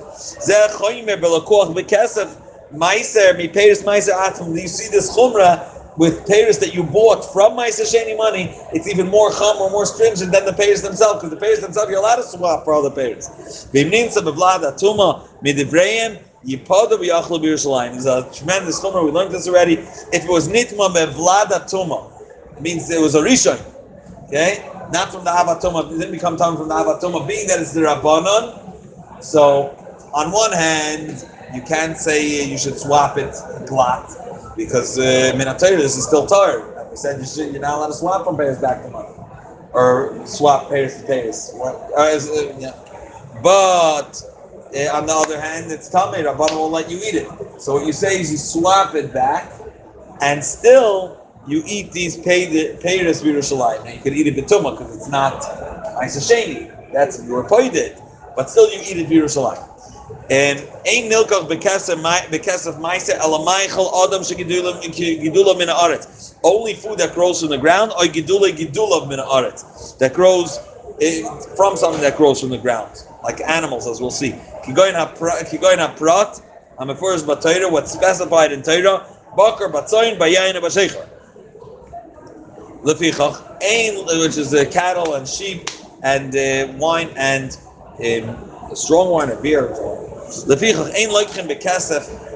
[2.73, 4.55] Meiser, mi payers meiser atom.
[4.55, 8.53] You see this chumrah with payers that you bought from meiser sheni money.
[8.73, 11.89] It's even more chum or more stringent than the payers themselves because the payers themselves
[11.89, 13.29] you're allowed to swap for all the payers.
[16.43, 17.95] Yipoda v'yachlu b'Yerushalayim.
[17.95, 19.05] It's a tremendous chumrah.
[19.05, 19.73] We learned this already.
[19.73, 22.11] If it was nitma bevlad atuma,
[22.57, 23.63] it means it was a rishon.
[24.25, 27.73] Okay not from the Avatoma, it didn't become time from the Avatoma, being that it's
[27.73, 29.23] the Rabbanon.
[29.23, 29.75] So,
[30.13, 33.31] on one hand, you can't say you should swap it
[33.65, 34.09] glatt,
[34.55, 36.87] because uh, this is still tar.
[36.89, 39.09] We said you should, you're not allowed to swap from payers back to money.
[39.73, 41.53] Or swap payers to payers.
[41.55, 42.73] Uh, yeah.
[43.41, 44.21] But,
[44.75, 47.27] uh, on the other hand, it's Tameh, Rabbanon won't let you eat it.
[47.61, 49.51] So what you say is you swap it back,
[50.21, 53.83] and still you eat these peiros Yerushalayim.
[53.85, 55.41] Now you can eat it betuma because it's not
[56.19, 56.91] Sheni.
[56.91, 57.39] That's you
[57.75, 57.99] it,
[58.35, 59.70] but still you eat it Yerushalayim.
[60.29, 66.35] And ein nilkach bekesef bekesef ma'aser elamaychel adam shegidulam gidulam min haaretz.
[66.43, 70.59] Only food that grows from the ground, or gidula gidulav min haaretz, that grows
[71.01, 71.23] eh,
[71.55, 74.31] from something that grows from the ground, like animals, as we'll see.
[74.63, 76.39] Kigoyin haprat,
[76.97, 77.71] first batayra.
[77.71, 79.05] What's specified in Torah?
[79.35, 81.07] Bakar batzayin bayayin b'sheicher
[82.83, 85.69] lefichach ein, which is the cattle and sheep
[86.03, 87.57] and uh, wine and
[87.99, 89.69] um, strong wine or beer.
[90.47, 90.93] Lefichach.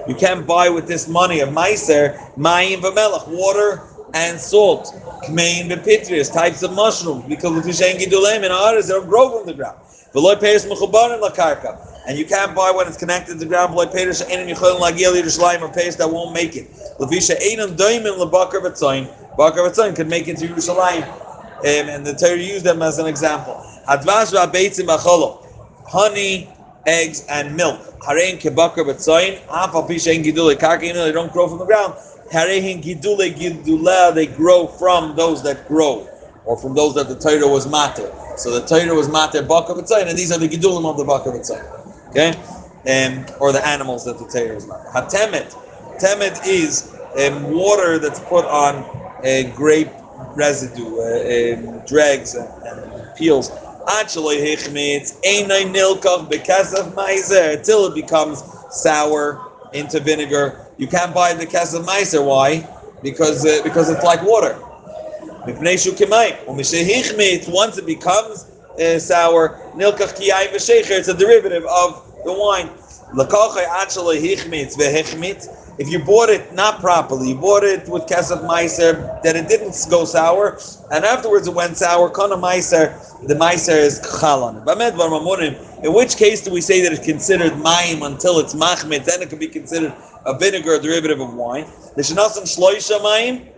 [0.08, 3.82] You can't buy with this money of meiser mayim v'melach, water
[4.14, 4.94] and salt.
[5.24, 9.54] Kmein bepitrius, types of mushrooms, because l'fishen gidulem in others they don't grow from the
[9.54, 9.78] ground.
[10.14, 11.78] V'loy peiris mechubarim lakarka.
[12.08, 13.74] And you can't buy when it's connected to the ground.
[13.74, 16.70] V'loy peiris she'enim yicholim lagil Yerushalayim or peiris that won't make it.
[17.00, 19.10] L'fisha einam doimim lebakar v'tzoyin.
[19.36, 23.08] Bakar Ratzon could make it to Yerushalayim, um, and the Torah used them as an
[23.08, 23.56] example.
[23.88, 25.45] Advash v'abeitzim acholo,
[25.88, 26.50] honey,
[26.86, 27.80] eggs, and milk.
[28.00, 31.94] Harein kebakar b'tzoyin, af al pishein gidule karka, they don't grow from the ground.
[32.32, 36.08] Harein gidule gidule, they grow from those that grow,
[36.46, 38.12] or from those that the Torah was matter.
[38.38, 41.34] So the Torah was matter bakar b'tzoyin, and these are the gidulim of the bakar
[41.34, 42.10] b'tzoyin.
[42.10, 42.34] Okay?
[42.88, 44.88] Um, or the animals that the Torah was matter.
[44.94, 45.56] Hatemet.
[46.00, 48.76] Temet is um, water that's put on
[49.24, 49.90] uh, grape
[50.36, 53.50] residue, uh, um, dregs and, and peels.
[53.88, 54.30] Until
[57.88, 60.68] it becomes sour into vinegar.
[60.78, 62.26] You can't buy the kesef meiser.
[62.26, 62.68] Why?
[63.04, 64.58] Because uh, because it's like water.
[67.48, 68.46] Once it becomes
[68.80, 69.60] uh, sour.
[69.78, 72.70] It's a derivative of the wine.
[75.78, 79.76] If you bought it not properly, you bought it with kesef meiser, then it didn't
[79.90, 80.58] go sour,
[80.92, 82.10] and afterwards it went sour.
[82.10, 82.96] Kana meiser,
[83.28, 84.64] the meiser is chalon.
[85.84, 89.04] In which case do we say that it's considered mayim until it's machmit?
[89.04, 89.94] Then it can be considered
[90.26, 91.66] a vinegar, a derivative of wine.
[91.96, 93.52] The shnasim shloisha mayim.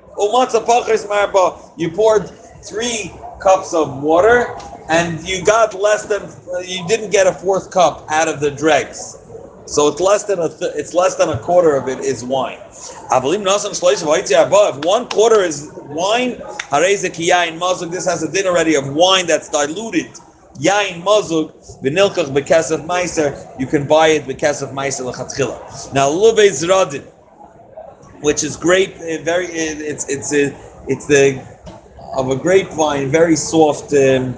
[1.77, 2.31] You poured
[2.63, 4.47] three cups of water,
[4.89, 6.23] and you got less than
[6.67, 9.17] you didn't get a fourth cup out of the dregs.
[9.67, 12.57] So it's less than a th- it's less than a quarter of it is wine.
[12.71, 16.37] If one quarter is wine,
[17.91, 20.07] this has a din already of wine that's diluted.
[20.57, 21.51] Yain mazug
[21.83, 23.59] v'nilkach bekesef meiser.
[23.59, 25.93] You can buy it bekesef meiser lechatchila.
[25.93, 27.03] Now lube zradin,
[28.21, 31.43] which is grape, eh, very eh, it's it's a, eh, it's the
[32.15, 34.33] of a grapevine, very soft, um,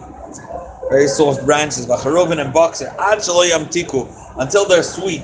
[0.89, 1.85] very soft branches.
[1.85, 2.93] Vacharovin and boxer.
[2.99, 5.23] Actually, tiku until they're sweet.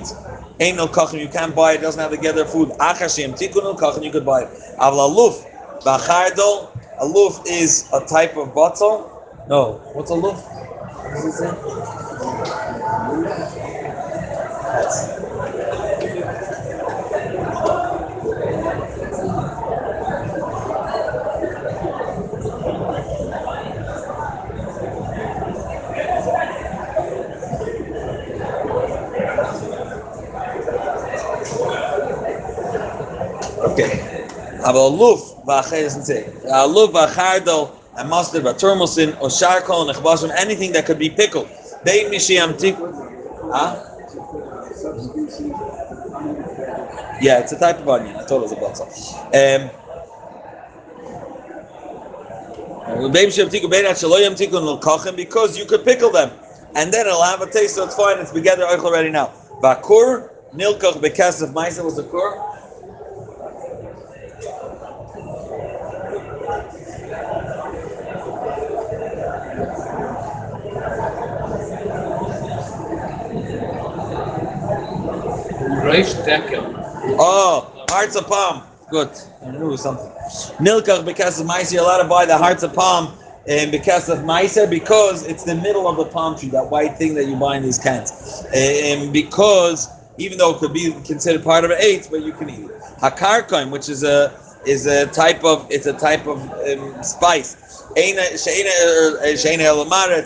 [0.58, 2.70] Ain't no kachin, you can't buy it, doesn't have to get their food.
[2.80, 4.48] Achashim, tikkun kachim, you could buy it.
[4.78, 5.44] Avla luf,
[5.84, 7.06] bachardol, a
[7.46, 9.12] is a type of bottle.
[9.48, 10.36] No, what's a?
[10.36, 11.50] What does it say?
[34.66, 36.26] Aber luf v'achar doesn't say.
[36.50, 41.48] Uh, luf v'achardal and mustard v'turmusin or charcoal and echbashim, anything that could be pickled.
[41.84, 42.74] Bein mishiyam tik.
[42.74, 43.80] Huh?
[47.22, 48.16] Yeah, it's a type of onion.
[48.16, 48.88] I told us about some.
[49.32, 49.70] Um,
[55.16, 56.30] because you could pickle them
[56.74, 58.18] and then it'll have a taste, so it's fine.
[58.18, 59.32] It's together already now.
[59.62, 62.55] Bakur, nilkach bekesef ma'isa was the kur.
[75.96, 77.16] Reish.
[77.18, 78.62] Oh, hearts of palm.
[78.90, 79.10] Good.
[79.44, 80.10] I knew something.
[80.58, 83.16] Nilkach because of Meiser, you're allowed to buy the hearts of palm
[83.48, 87.14] and because of Meiser because it's the middle of the palm tree, that white thing
[87.14, 88.44] that you buy in these cans.
[88.52, 92.50] And because even though it could be considered part of an eighth, but you can
[92.50, 92.80] eat it.
[93.00, 97.56] Hakarkoim, which is a is a type of it's a type of um, spice.
[97.96, 98.44] It's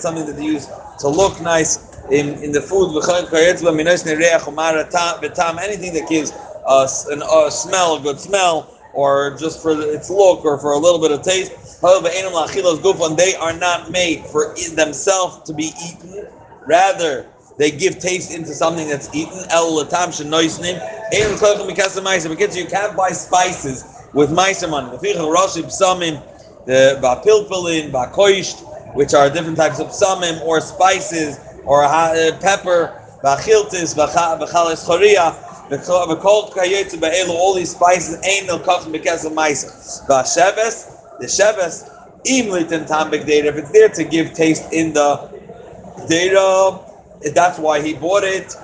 [0.02, 0.66] something that they use
[0.98, 2.90] to look nice in, in the food.
[5.62, 6.32] Anything that gives
[6.66, 10.78] us an, a smell, a good smell, or just for its look, or for a
[10.78, 11.52] little bit of taste.
[11.80, 16.26] They are not made for themselves to be eaten.
[16.66, 19.44] Rather, they give taste into something that's eaten.
[22.28, 24.52] Because you can't buy spices with money.
[26.66, 31.38] The bapilpilin, bakoisht, which are different types of psamim or spices
[31.70, 35.32] or uh, pepper, bachiltis, bachalis choria,
[35.70, 39.70] v'kol kayetz be'elu, all these spices ain't no kachim because of meiser.
[40.08, 41.88] Ba'sheves, the sheves,
[42.24, 45.30] im litin tam data, if it's there to give taste in the
[46.08, 46.80] data,
[47.36, 48.56] that's why he bought it.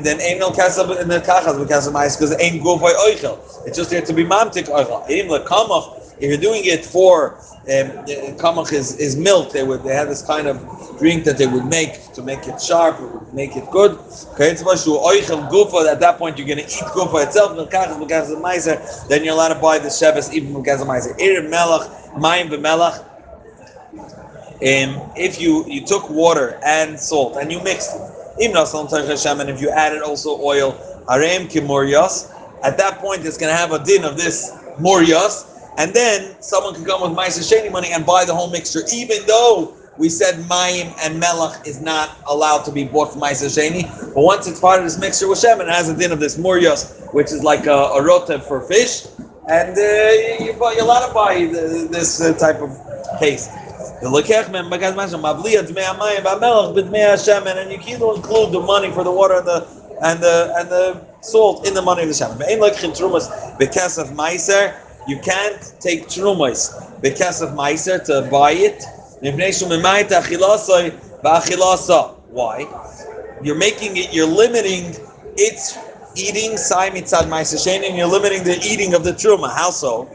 [0.00, 3.38] Then ain't no kasab in the kachas because of meiser, because ain't by oichel.
[3.66, 5.10] It's just there to be mamtik oichel.
[5.10, 7.90] Im lekamach, if you're doing it for um,
[8.38, 10.58] kamach is, is milk, they would they have this kind of
[10.98, 12.98] drink that they would make to make it sharp,
[13.32, 13.92] make it good.
[13.92, 13.98] At
[16.00, 17.56] that point, you're going to eat gufa itself.
[19.08, 21.14] Then you're allowed to buy the sheves even from meiser.
[21.20, 23.04] Ir melach, mayim v'melach.
[24.56, 28.00] Um, if you you took water and salt and you mixed it,
[28.38, 30.72] and if you added also oil,
[31.08, 35.44] at that point it's going to have a din of this morias,
[35.78, 39.26] and then someone can come with Maisa Sheni money and buy the whole mixture, even
[39.26, 43.84] though we said Mayim and Melach is not allowed to be bought from Maisa Sheni.
[44.14, 46.38] But once it's part of this mixture with Shem, it has a din of this
[46.38, 49.06] Murios, which is like a, a rotev for fish.
[49.48, 49.82] And uh,
[50.44, 51.34] you, you're allowed to buy
[51.90, 52.70] this uh, type of
[53.18, 53.48] case.
[54.02, 54.44] And you can
[58.16, 59.66] include the money for the water and the
[60.02, 62.36] and the and the salt in the money of the Shem.
[65.06, 68.82] You can't take trumas bekesef meiser to buy it.
[72.28, 72.66] Why?
[73.42, 74.12] You're making it.
[74.12, 74.94] You're limiting
[75.36, 75.78] its
[76.16, 76.56] eating.
[76.56, 79.48] Sai mitzad meiser and you're limiting the eating of the truma.
[79.54, 80.08] How so?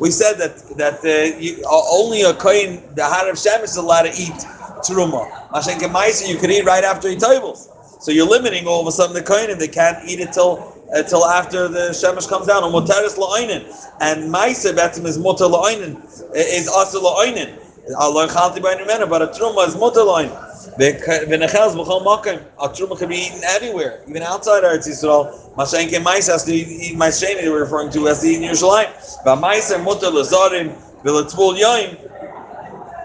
[0.00, 4.02] We said that that uh, you, uh, only a kohen, the of shemesh, is allowed
[4.02, 4.38] to eat
[4.86, 5.30] truma.
[5.50, 7.68] Meiser, you can eat right after he tables.
[8.00, 9.58] So you're limiting all of a sudden the kohenim.
[9.58, 12.62] They can't eat it till until after the shemesh comes down.
[12.62, 13.64] La'oinen,
[14.00, 15.96] and ma'aser betzim is muter la'oinen,
[16.34, 17.58] is also la'oinen.
[17.98, 18.74] Allah chalti by
[19.06, 20.32] but a truma is muter la'oinen.
[20.78, 25.30] V'nechels b'chol makim, a truma can be eaten everywhere, even outside Eretz Yisrael.
[25.54, 28.90] Mashenke ma'aser has to eat ma'aser they were referring to as the in Yerushalayim.
[29.24, 32.10] But ma'aser muter l'zarim v'letzvul yoyim.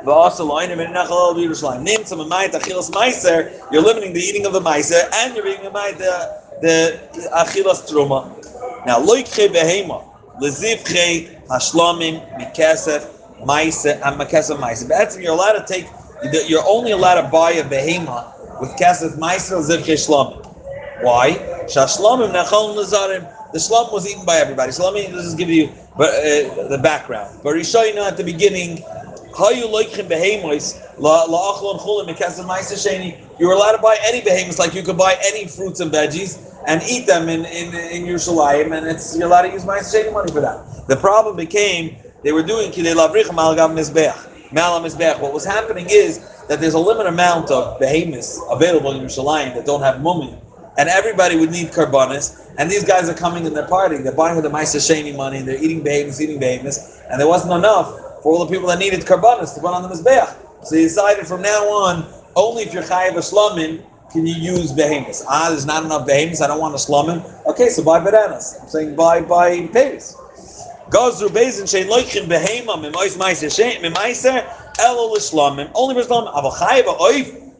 [0.02, 0.16] You're
[3.82, 7.00] limiting the eating of the meiser, and you're eating the the
[7.34, 8.30] achilas truma.
[8.86, 10.04] Now, loikche behema
[10.42, 13.08] lezivche hashlamim mikesef
[13.46, 14.84] maise and makesef maise.
[14.84, 15.88] But you're allowed to take.
[16.48, 20.46] You're only allowed to buy a behema with kesef maise or zivche shlamim.
[21.02, 21.32] Why?
[21.68, 23.36] Shashlamim nachal nazarim.
[23.52, 24.72] The shlam was eaten by everybody.
[24.72, 27.40] So let me just give you uh, the background.
[27.44, 28.84] But Rishayna at the beginning,
[29.52, 29.68] you
[32.76, 33.40] sheni.
[33.40, 36.82] You're allowed to buy any behemoths like you could buy any fruits and veggies and
[36.84, 40.32] eat them in, in, in Yerushalayim, and it's you're allowed to use Maisa Sheni money
[40.32, 40.88] for that.
[40.88, 45.20] The problem became they were doing kidei lavrich malgam mizbeach, malam mizbeach.
[45.20, 49.66] What was happening is that there's a limited amount of behemoths available in Yerushalayim that
[49.66, 50.38] don't have mumin,
[50.78, 52.46] and everybody would need karbanis.
[52.58, 54.04] And these guys are coming and they're partying.
[54.04, 57.28] They're buying with the Maisa Sheni money, and they're eating behemoths, eating behemoths, and there
[57.28, 60.36] wasn't enough for all the people that needed karbanis to put on the mizbeach.
[60.66, 62.06] So he decided from now on,
[62.36, 63.22] only if you're chayiv a
[64.12, 65.24] can you use behemoths?
[65.28, 66.42] Ah, there's not enough behemoths.
[66.42, 67.24] I don't want slum him.
[67.46, 68.58] Okay, so buy bananas.
[68.60, 70.16] I'm saying buy buy payers.
[70.90, 74.44] Gazru bezin shein loichin behema shein
[74.80, 75.16] elo.
[75.76, 76.02] Only for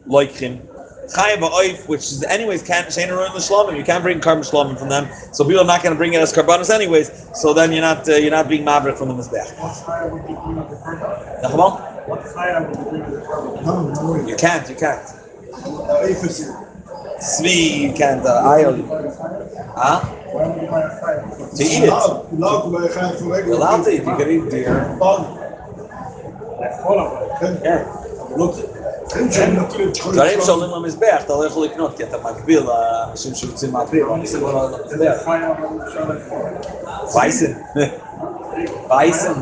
[0.08, 0.69] loichin.
[1.10, 3.76] Chayiv oif, which is anyways can't shein around l'shlamim.
[3.76, 5.08] You can't bring carbon shlamim from them.
[5.32, 7.10] So people are not going to bring it as carbonos anyways.
[7.34, 9.58] So then you're not uh, you're not being maverick from the mizbech.
[9.58, 11.08] What fire would you bring with the carbon?
[12.06, 13.64] What fire would you bring the carbon?
[13.64, 14.26] No, no.
[14.26, 14.68] You can't.
[14.68, 15.04] You can't.
[17.20, 18.24] Svi, you can't.
[18.24, 18.76] Uh, ayol.
[19.76, 20.00] Huh?
[20.00, 21.20] Why would you buy a fire?
[21.56, 21.88] To eat it.
[21.88, 24.04] Allowed, allowed to buy a chaim for You're allowed to eat.
[24.06, 24.96] You can eat deer.
[25.00, 25.24] Done.
[26.60, 27.62] That's all of it.
[27.64, 28.36] Yeah.
[28.36, 28.79] Look.
[29.15, 30.59] אין שם נתחיל את כל דברים השלום.
[30.59, 34.51] שעולים למזבח, אתה לא יכול לקנות, כי אתה מגביל לאנשים שרוצים להקריב, אני אעשה כל
[34.51, 35.25] That's המזבח.
[35.25, 37.17] fire would you shall it for?
[37.17, 37.53] וייסן.
[38.89, 39.33] וייסן.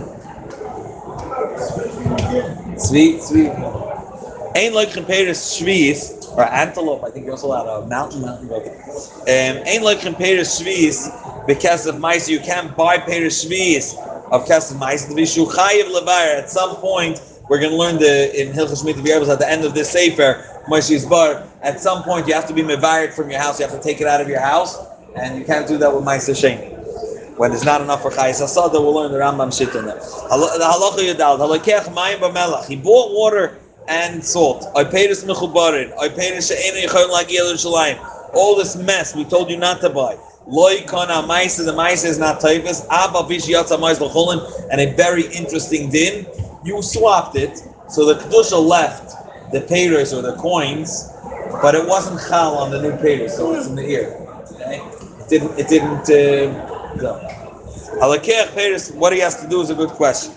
[2.76, 3.50] צבי, צבי.
[4.56, 6.00] Ain't like compared to Shvis,
[6.38, 8.68] or antelope, I think you're also allowed a mountain mountain goat.
[8.68, 10.98] Um, ain't like compared to Shvis,
[11.48, 13.86] because of mice, you can't buy pair of Shvis
[14.32, 15.06] of Kesef mice.
[15.06, 17.16] The Vishu Chayiv Levar, at some point,
[17.49, 21.07] we're going to learn the in Hilchas V'Yerbos at the end of this Sefer, Moshe's
[21.07, 23.83] Bar, at some point you have to be mevared from your house, you have to
[23.83, 24.77] take it out of your house,
[25.17, 26.77] and you can't do that with Mice Sheni.
[27.39, 30.01] When there's not enough for Chayis Asada, we'll learn the Rambam shit on that.
[30.01, 34.67] The Halacha Yadal, Halakech Mayim B'Melach, he bought water and salt.
[34.77, 37.99] I paid us Mechubarin, I paid us She'enu Yichon Lagi Yerushalayim.
[38.35, 40.19] All this mess we told you not to buy.
[40.47, 44.41] Loi Kana Maisa, the Maisa is not Taifas, Abba Vish Yatza Mais L'Cholim,
[44.71, 46.27] and a very interesting din.
[46.65, 51.13] You swapped it, so the Kedusha left the payers or the coins,
[51.63, 54.17] but it wasn't Chal on the new payers, so it's in the ear.
[55.21, 57.21] It didn't, it didn't uh, go.
[58.55, 60.35] Payers, what he has to do is a good question.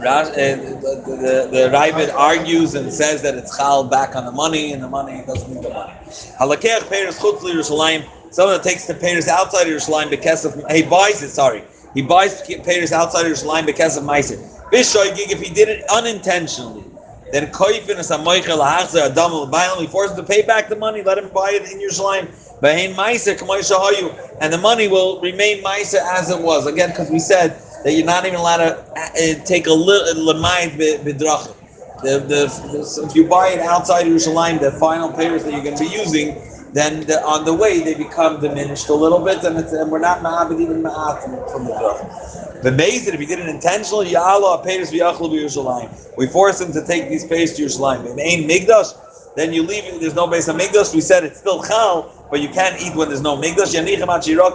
[0.00, 4.32] Rash, uh, the, the, the Ravid argues and says that it's chal back on the
[4.32, 5.92] money, and the money doesn't need the money.
[6.40, 8.06] Halakech payers chutz Yerushalayim.
[8.32, 11.30] Someone that takes the payers outside of Yerushalayim because of he buys it.
[11.30, 11.64] Sorry,
[11.96, 14.36] he buys payers outside Yerushalayim because of meiser.
[14.70, 16.84] Bishoygig, if he did it unintentionally,
[17.32, 19.80] then koifin is a moichel lahachzer adam.
[19.80, 21.02] He forces him to pay back the money.
[21.02, 22.26] Let him buy it in Yerushalayim.
[22.60, 26.66] Behin meiser shahayu, and the money will remain meiser as it was.
[26.66, 30.76] Again, because we said that you're not even allowed to uh, take a little lemayit
[31.00, 31.54] bidrachim.
[32.02, 35.78] The, the, the, if you buy it outside Yerushalayim, the final payers that you're going
[35.78, 36.36] to be using,
[36.72, 40.20] then the, on the way they become diminished a little bit, and, and we're not
[40.20, 42.62] ma'abed even ma'at from, the drachim.
[42.62, 46.16] The maze if he did it intentionally, ya'ala payers v'yachlu.
[46.16, 48.06] We force him to take these payers to Yerushalayim.
[48.06, 50.00] If ain't migdash, then you leave.
[50.00, 50.94] There's no base on migdash.
[50.94, 53.74] We said it's still chal, but you can't eat when there's no migdash.
[53.74, 54.12] Yanichem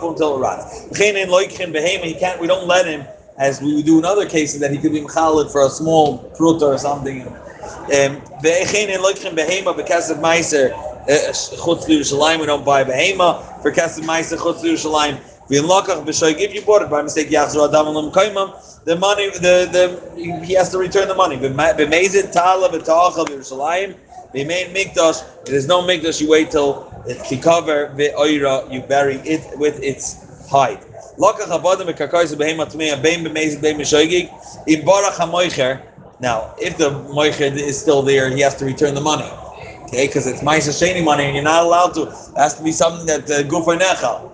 [0.10, 0.88] until it rots.
[0.90, 2.42] He can't.
[2.42, 3.06] We don't let him,
[3.38, 6.64] as we do in other cases, that he could be mechalid for a small pruta
[6.64, 7.28] or something.
[7.92, 8.22] Um,
[11.08, 12.40] Chutz Yerushalayim.
[12.40, 15.20] We don't buy behema for kesef meiser chutz Yerushalayim.
[15.54, 17.30] If you bought it by mistake.
[17.30, 21.36] The money, the the he has to return the money.
[21.36, 21.54] There's
[25.68, 26.22] no mikdash.
[26.22, 26.90] You wait till
[27.28, 28.72] to cover the oira.
[28.72, 30.80] You bury it with its hide.
[31.18, 31.32] Now,
[36.58, 39.30] if the moicher is still there, he has to return the money.
[39.92, 42.04] Okay, because it's ma'aser sheni money, and you're not allowed to.
[42.04, 44.32] It has to be something that uh, gufay nechal.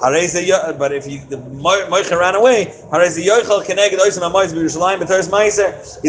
[0.00, 2.64] But if you, the moicher ran away.
[2.64, 3.26] He's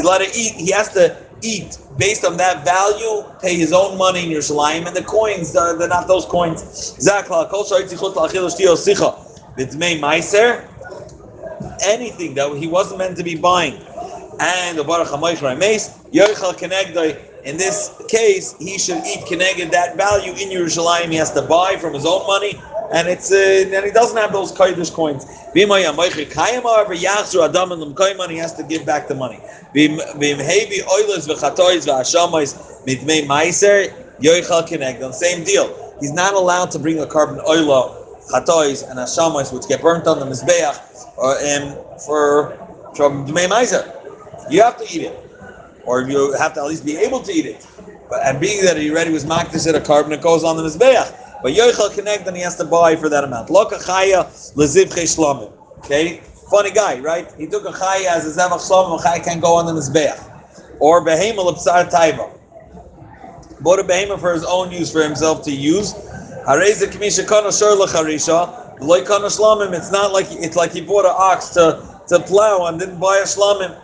[0.03, 0.53] allowed to eat.
[0.55, 4.95] He has to eat based on that value, pay his own money in Yerushalayim, and
[4.95, 6.95] the coins, uh, they're not those coins.
[11.85, 13.73] Anything that he wasn't meant to be buying,
[14.39, 19.97] and the baruch hamoich mace, yoichel kenegdoi, in this case, he should eat keneged that
[19.97, 21.09] value in Yerushalayim.
[21.09, 22.53] He has to buy from his own money,
[22.93, 25.25] and it's uh, and he doesn't have those kodesh coins.
[25.25, 29.39] However yachzu adam and he has to give back the money.
[35.13, 35.95] Same deal.
[35.99, 37.95] He's not allowed to bring a carbon oilo,
[38.29, 40.77] chatois and ashamois which get burnt on the mizbeach,
[41.17, 41.75] or um,
[42.05, 42.55] for
[42.95, 43.95] from dmei meiser.
[44.51, 45.28] You have to eat it
[45.85, 47.65] or you have to at least be able to eat it.
[48.09, 50.63] But and being that he already was makdish at a carbon, it goes on the
[50.63, 51.41] mizbeach.
[51.41, 53.49] But yoichel connect, and he has to buy for that amount.
[53.49, 54.25] Loka chaya
[54.55, 55.53] lezivche.
[55.79, 57.31] Okay, funny guy, right?
[57.37, 58.99] He took a chaya as a zevach shlamim.
[58.99, 60.19] A chaya can't go on the mizbeach.
[60.79, 62.31] Or behema lepsar taiva.
[63.61, 65.93] Bought a behema for his own use, for himself to use.
[66.45, 68.79] Hareza kamisha kana shor lecharisha.
[68.81, 69.73] Loy kana shlamim.
[69.73, 73.17] It's not like it's like he bought an ox to to plow and didn't buy
[73.17, 73.79] a shlamim.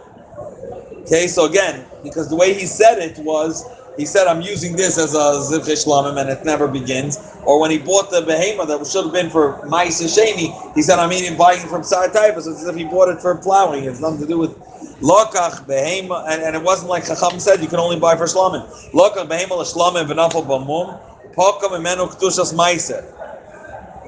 [1.05, 3.63] Okay, so again, because the way he said it was
[3.97, 7.17] he said, I'm using this as a Zivche Shlamim and it never begins.
[7.45, 10.99] Or when he bought the behemoth that should have been for Maisa Sheni, he said,
[10.99, 12.41] I'm eating, buying from Sar Taifa.
[12.41, 13.85] So it's as if he bought it for plowing.
[13.85, 14.51] It's nothing to do with
[14.99, 18.67] Lokach, Behema, and, and it wasn't like Chacham said, you can only buy for Shlamim.
[18.91, 20.99] Lokach, Behema, Shlamim, V'nafal Bamum,
[21.33, 23.05] Pokam, Imenu, Ktushas Maisa.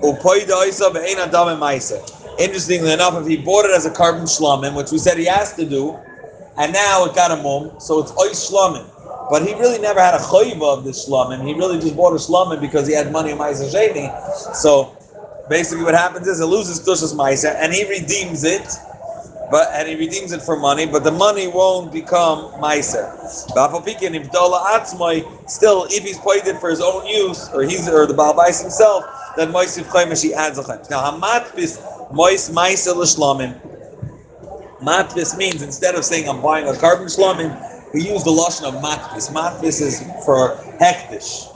[0.01, 2.01] Upoida Isa, Ve'ena Dame Maisa.
[2.39, 5.53] Interestingly enough, if he bought it as a carbon Shlamim, which we said he has
[5.55, 5.97] to do,
[6.57, 8.87] and now it got a mum, so it's Ois Shlamim.
[9.29, 11.45] But he really never had a choiva of this shlamim.
[11.45, 14.55] He really just bought a shlamim because he had money in Maisa Sheni.
[14.55, 14.95] So
[15.49, 18.65] basically, what happens is it loses Tushas Maisa and he redeems it,
[19.51, 23.13] but and he redeems it for money, but the money won't become Maisa.
[25.49, 29.05] Still, if he's paid it for his own use, or he's or the Balbais himself,
[29.35, 30.79] then Moisif Chaimish he adds a chaim.
[30.89, 33.59] Now Hamatbis Mois Maisa L'Shlamim.
[34.81, 38.75] Matvis means instead of saying I'm buying a carbon shlamim, we use the lashon of
[38.75, 39.31] matvis.
[39.31, 41.49] Matvis is for hektish,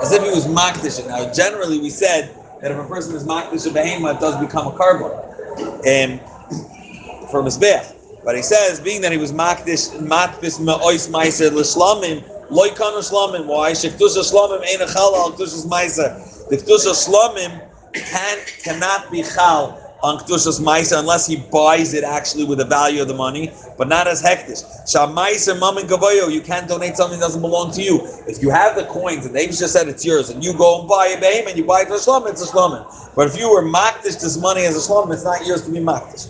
[0.00, 1.04] as if he was makdish.
[1.08, 4.68] Now, generally, we said that if a person is makdish a behema, it does become
[4.68, 6.20] a carbon, um,
[7.30, 7.96] for mizbech.
[8.24, 13.46] But he says, being that he was makdish matvis me'ois meiser l'shlamim, loikan shlamim.
[13.46, 13.72] Why?
[13.72, 16.48] Shektusha shlamim ain't a chal al ktushas meiser.
[16.50, 22.44] The ktusha shlamim can cannot be chal on Kedushas Maisa unless he buys it actually
[22.44, 24.64] with the value of the money, but not as hektish.
[24.84, 28.00] Shamaisa Mamin Gavoyo, you can't donate something that doesn't belong to you.
[28.26, 30.88] If you have the coins and they just said it's yours, and you go and
[30.88, 32.84] buy a behem and you buy it for a shlom, it's a shlom.
[33.14, 35.78] But if you were makdish this money as a shlom, it's not yours to be
[35.78, 36.28] makdish.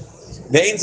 [0.54, 0.82] If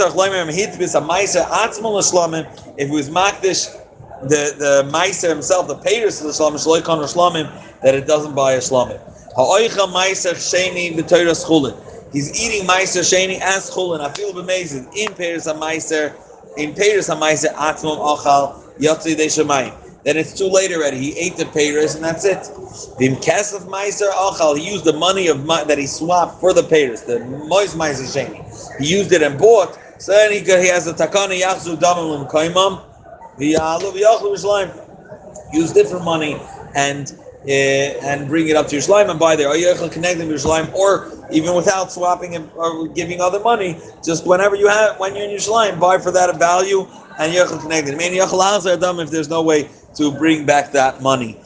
[2.77, 3.85] it was makdish,
[4.21, 8.35] the the meiser himself, the payers of the shlom, shloikon or shlomim, that it doesn't
[8.35, 8.99] buy a shlomim.
[9.35, 11.75] Ha'oicha meiser sheni b'toyra schulin.
[12.12, 14.01] He's eating meiser sheni as chulin.
[14.01, 14.86] I feel amazing.
[14.95, 16.16] In peiros meiser,
[16.57, 19.76] in peiros meiser atzmon achal yotzi de shemayim.
[20.03, 20.97] Then it's too late already.
[20.97, 22.41] He ate the peiros and that's it.
[22.97, 24.57] The kesef meiser achal.
[24.57, 28.80] He used the money of that he swapped for the peiros, the mois meiser sheni.
[28.80, 29.78] He used it and bought.
[29.99, 32.84] So then he, he has a takana yachzu damim kaimam.
[33.38, 35.53] V'yalu v'yachlu v'shleim.
[35.53, 36.38] Use different money
[36.76, 37.14] and
[37.45, 39.49] uh, and bring it up to Yerushalayim and buy there.
[39.49, 43.77] Or can connect them to Yerushalayim, or even without swapping it or giving other money,
[44.03, 46.88] just whenever you have, when you're in your Yerushalayim, buy for that a value
[47.19, 47.93] and you can connect it.
[47.93, 51.39] I mean, if there's no way to bring back that money